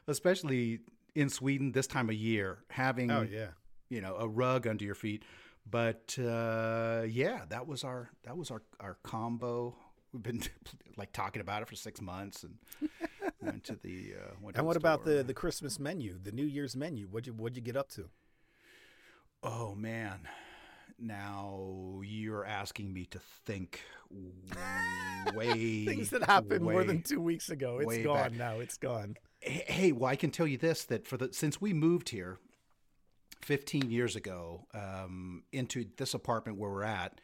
especially 0.07 0.79
in 1.15 1.29
Sweden 1.29 1.71
this 1.71 1.87
time 1.87 2.09
of 2.09 2.15
year, 2.15 2.59
having 2.69 3.09
Oh 3.11 3.21
yeah. 3.23 3.47
you 3.89 4.01
know 4.01 4.15
a 4.17 4.27
rug 4.27 4.67
under 4.67 4.85
your 4.85 4.95
feet. 4.95 5.23
But 5.69 6.15
uh, 6.19 7.03
yeah, 7.07 7.45
that 7.49 7.65
was 7.67 7.83
our 7.83 8.09
that 8.23 8.37
was 8.37 8.51
our 8.51 8.61
our 8.79 8.97
combo. 9.03 9.75
We've 10.13 10.21
been 10.23 10.43
like 10.97 11.11
talking 11.11 11.41
about 11.41 11.61
it 11.63 11.67
for 11.67 11.75
six 11.75 11.99
months 12.01 12.43
and 12.43 12.57
went 13.41 13.63
to 13.65 13.75
the. 13.75 14.13
Uh, 14.15 14.31
went 14.41 14.55
to 14.55 14.59
And 14.59 14.67
what 14.67 14.73
the 14.73 14.79
about 14.79 15.05
the 15.05 15.23
the 15.23 15.33
Christmas 15.33 15.79
menu, 15.79 16.19
the 16.21 16.31
New 16.31 16.45
Year's 16.45 16.75
menu? 16.75 17.07
What'd 17.07 17.25
you 17.27 17.33
what'd 17.33 17.55
you 17.55 17.63
get 17.63 17.75
up 17.75 17.89
to? 17.93 18.09
Oh 19.45 19.75
man. 19.75 20.19
Now 20.97 22.01
you're 22.03 22.45
asking 22.45 22.93
me 22.93 23.05
to 23.07 23.19
think 23.45 23.81
way 25.33 25.85
Things 25.85 26.09
that 26.09 26.23
happened 26.23 26.63
more 26.63 26.83
than 26.83 27.01
two 27.01 27.21
weeks 27.21 27.49
ago. 27.49 27.79
It's 27.81 28.03
gone 28.03 28.15
back. 28.15 28.33
now. 28.33 28.59
It's 28.59 28.77
gone. 28.77 29.17
Hey, 29.39 29.91
well, 29.91 30.09
I 30.09 30.15
can 30.15 30.31
tell 30.31 30.47
you 30.47 30.57
this: 30.57 30.83
that 30.85 31.05
for 31.05 31.17
the 31.17 31.29
since 31.31 31.61
we 31.61 31.73
moved 31.73 32.09
here 32.09 32.39
15 33.41 33.91
years 33.91 34.15
ago 34.15 34.65
um, 34.73 35.43
into 35.51 35.85
this 35.97 36.13
apartment 36.13 36.57
where 36.57 36.71
we're 36.71 36.83
at, 36.83 37.21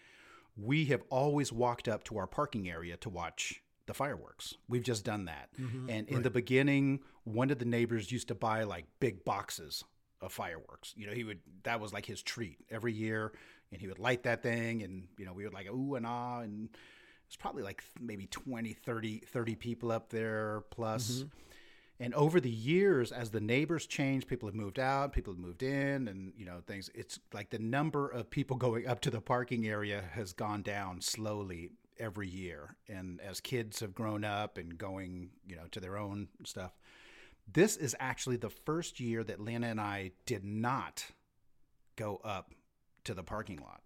we 0.55 0.85
have 0.85 1.01
always 1.09 1.51
walked 1.51 1.87
up 1.87 2.03
to 2.05 2.17
our 2.17 2.27
parking 2.27 2.69
area 2.69 2.97
to 2.97 3.09
watch 3.09 3.61
the 3.87 3.93
fireworks. 3.93 4.55
We've 4.67 4.83
just 4.83 5.03
done 5.03 5.25
that. 5.25 5.49
And 5.89 6.07
in 6.07 6.21
the 6.21 6.29
beginning, 6.29 6.99
one 7.23 7.49
of 7.49 7.57
the 7.57 7.65
neighbors 7.65 8.11
used 8.11 8.27
to 8.27 8.35
buy 8.35 8.63
like 8.63 8.85
big 8.99 9.25
boxes 9.25 9.83
of 10.21 10.31
fireworks. 10.31 10.93
You 10.95 11.07
know, 11.07 11.13
he 11.13 11.23
would 11.23 11.39
that 11.63 11.79
was 11.79 11.93
like 11.93 12.05
his 12.05 12.21
treat 12.21 12.57
every 12.69 12.93
year, 12.93 13.31
and 13.71 13.81
he 13.81 13.87
would 13.87 13.99
light 13.99 14.23
that 14.23 14.43
thing, 14.43 14.83
and 14.83 15.07
you 15.17 15.25
know, 15.25 15.33
we 15.33 15.43
would 15.43 15.53
like 15.53 15.67
ooh 15.69 15.95
and 15.95 16.05
ah, 16.05 16.39
and 16.39 16.69
it's 17.27 17.37
probably 17.37 17.63
like 17.63 17.83
maybe 17.99 18.27
20, 18.27 18.73
30, 18.73 19.19
30 19.19 19.55
people 19.55 19.91
up 19.91 20.09
there 20.09 20.63
plus. 20.69 21.23
And 22.01 22.15
over 22.15 22.39
the 22.41 22.49
years, 22.49 23.11
as 23.11 23.29
the 23.29 23.39
neighbors 23.39 23.85
changed, 23.85 24.27
people 24.27 24.49
have 24.49 24.55
moved 24.55 24.79
out, 24.79 25.13
people 25.13 25.33
have 25.33 25.39
moved 25.39 25.61
in, 25.61 26.07
and 26.07 26.33
you 26.35 26.45
know 26.45 26.61
things. 26.65 26.89
It's 26.95 27.19
like 27.31 27.51
the 27.51 27.59
number 27.59 28.09
of 28.09 28.29
people 28.29 28.57
going 28.67 28.87
up 28.87 29.01
to 29.01 29.11
the 29.11 29.21
parking 29.21 29.67
area 29.67 30.03
has 30.13 30.33
gone 30.33 30.63
down 30.63 30.99
slowly 31.01 31.69
every 31.99 32.27
year. 32.27 32.75
And 32.89 33.21
as 33.21 33.39
kids 33.39 33.79
have 33.79 33.93
grown 33.93 34.23
up 34.23 34.57
and 34.57 34.77
going, 34.77 35.29
you 35.47 35.55
know, 35.55 35.67
to 35.71 35.79
their 35.79 35.97
own 35.97 36.27
stuff, 36.43 36.71
this 37.53 37.77
is 37.77 37.95
actually 37.99 38.37
the 38.37 38.49
first 38.49 38.99
year 38.99 39.23
that 39.23 39.39
Lena 39.39 39.67
and 39.67 39.79
I 39.81 40.11
did 40.25 40.43
not 40.43 41.05
go 41.95 42.19
up 42.23 42.51
to 43.05 43.13
the 43.13 43.23
parking 43.23 43.57
lot. 43.57 43.81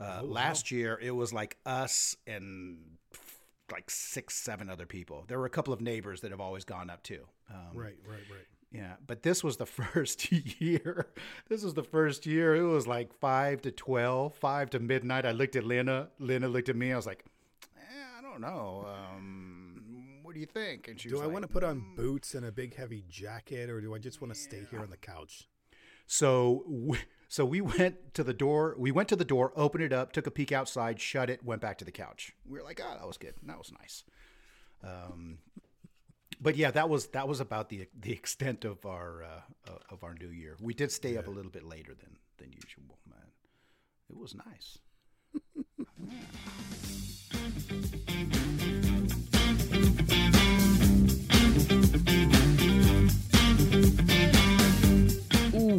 Uh, 0.00 0.20
Oh, 0.22 0.24
wow. 0.26 0.32
last 0.32 0.70
year, 0.70 0.98
it 1.00 1.12
was 1.12 1.32
like 1.32 1.56
us 1.64 2.16
and 2.26 2.78
like 3.72 3.88
six, 3.90 4.34
seven 4.34 4.68
other 4.68 4.86
people. 4.86 5.24
There 5.28 5.38
were 5.38 5.46
a 5.46 5.50
couple 5.50 5.72
of 5.72 5.80
neighbors 5.80 6.20
that 6.22 6.30
have 6.32 6.40
always 6.40 6.64
gone 6.64 6.90
up 6.90 7.02
too. 7.02 7.24
Um, 7.50 7.56
Right, 7.74 7.96
right, 8.06 8.18
right. 8.30 8.46
Yeah, 8.72 8.94
but 9.06 9.22
this 9.22 9.44
was 9.44 9.56
the 9.56 9.66
first 9.80 10.32
year. 10.60 11.06
This 11.48 11.62
was 11.62 11.74
the 11.74 11.84
first 11.84 12.26
year. 12.26 12.56
It 12.56 12.64
was 12.66 12.86
like 12.88 13.12
five 13.20 13.62
to 13.62 13.70
twelve, 13.70 14.34
five 14.34 14.68
to 14.70 14.80
midnight. 14.80 15.24
I 15.24 15.30
looked 15.30 15.54
at 15.54 15.64
Lena. 15.64 16.08
Lena 16.18 16.48
looked 16.48 16.68
at 16.68 16.74
me. 16.76 16.92
I 16.92 16.96
was 16.96 17.06
like, 17.06 17.24
eh, 17.78 17.80
I 18.18 18.20
don't 18.20 18.40
know. 18.40 18.84
Um, 18.88 19.63
what 20.34 20.38
do 20.38 20.40
you 20.40 20.46
think? 20.46 20.88
And 20.88 21.00
she 21.00 21.08
Do 21.08 21.14
was 21.14 21.22
I 21.22 21.26
like, 21.26 21.32
want 21.34 21.42
to 21.44 21.48
put 21.48 21.62
on 21.62 21.80
"Mm." 21.80 21.94
boots 21.96 22.34
and 22.34 22.44
a 22.44 22.50
big 22.50 22.74
heavy 22.74 23.04
jacket, 23.08 23.70
or 23.70 23.80
do 23.80 23.94
I 23.94 23.98
just 23.98 24.20
want 24.20 24.34
to 24.34 24.40
stay 24.40 24.66
here 24.68 24.80
on 24.80 24.90
the 24.90 24.96
couch? 24.96 25.48
So, 26.08 26.64
we, 26.66 26.98
so 27.28 27.44
we 27.44 27.60
went 27.60 28.14
to 28.14 28.24
the 28.24 28.34
door. 28.34 28.74
We 28.76 28.90
went 28.90 29.08
to 29.10 29.16
the 29.16 29.24
door, 29.24 29.52
opened 29.54 29.84
it 29.84 29.92
up, 29.92 30.10
took 30.12 30.26
a 30.26 30.32
peek 30.32 30.50
outside, 30.50 31.00
shut 31.00 31.30
it, 31.30 31.44
went 31.44 31.62
back 31.62 31.78
to 31.78 31.84
the 31.84 31.92
couch. 31.92 32.32
We 32.44 32.58
were 32.58 32.64
like, 32.64 32.80
oh, 32.84 32.96
that 32.98 33.06
was 33.06 33.16
good. 33.16 33.34
That 33.44 33.58
was 33.58 33.70
nice. 33.80 34.02
Um, 34.82 35.38
but 36.40 36.56
yeah, 36.56 36.72
that 36.72 36.88
was 36.88 37.06
that 37.08 37.28
was 37.28 37.38
about 37.38 37.68
the 37.68 37.86
the 37.98 38.10
extent 38.10 38.64
of 38.64 38.84
our 38.84 39.22
uh, 39.22 39.42
of 39.88 40.02
our 40.02 40.14
new 40.14 40.30
year. 40.30 40.56
We 40.60 40.74
did 40.74 40.90
stay 40.90 41.16
up 41.16 41.28
a 41.28 41.30
little 41.30 41.52
bit 41.52 41.62
later 41.62 41.94
than 41.94 42.16
than 42.38 42.50
usual, 42.52 42.98
man. 43.08 43.30
It 44.10 44.16
was 44.16 44.34
nice. 44.34 44.78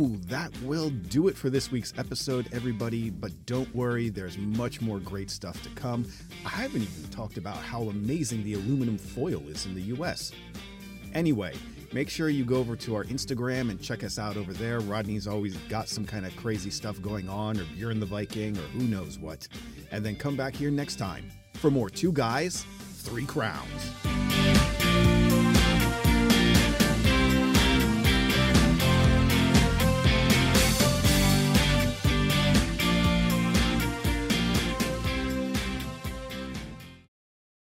That 0.07 0.51
will 0.61 0.89
do 0.89 1.27
it 1.27 1.35
for 1.35 1.49
this 1.49 1.71
week's 1.71 1.93
episode, 1.97 2.47
everybody. 2.51 3.09
But 3.09 3.31
don't 3.45 3.73
worry, 3.75 4.09
there's 4.09 4.37
much 4.37 4.81
more 4.81 4.99
great 4.99 5.29
stuff 5.29 5.61
to 5.63 5.69
come. 5.69 6.05
I 6.45 6.49
haven't 6.49 6.83
even 6.83 7.09
talked 7.11 7.37
about 7.37 7.57
how 7.57 7.83
amazing 7.83 8.43
the 8.43 8.53
aluminum 8.53 8.97
foil 8.97 9.41
is 9.47 9.65
in 9.65 9.75
the 9.75 9.81
US. 9.95 10.31
Anyway, 11.13 11.53
make 11.93 12.09
sure 12.09 12.29
you 12.29 12.45
go 12.45 12.57
over 12.57 12.75
to 12.75 12.95
our 12.95 13.05
Instagram 13.05 13.69
and 13.69 13.81
check 13.81 14.03
us 14.03 14.19
out 14.19 14.37
over 14.37 14.53
there. 14.53 14.79
Rodney's 14.81 15.27
always 15.27 15.55
got 15.69 15.87
some 15.87 16.05
kind 16.05 16.25
of 16.25 16.35
crazy 16.35 16.69
stuff 16.69 17.01
going 17.01 17.29
on, 17.29 17.59
or 17.59 17.63
you're 17.75 17.91
in 17.91 17.99
the 17.99 18.05
Viking, 18.05 18.57
or 18.57 18.61
who 18.61 18.83
knows 18.83 19.17
what. 19.17 19.47
And 19.91 20.05
then 20.05 20.15
come 20.15 20.35
back 20.35 20.55
here 20.55 20.71
next 20.71 20.97
time 20.97 21.29
for 21.53 21.71
more 21.71 21.89
Two 21.89 22.11
Guys, 22.11 22.65
Three 22.97 23.25
Crowns. 23.25 23.91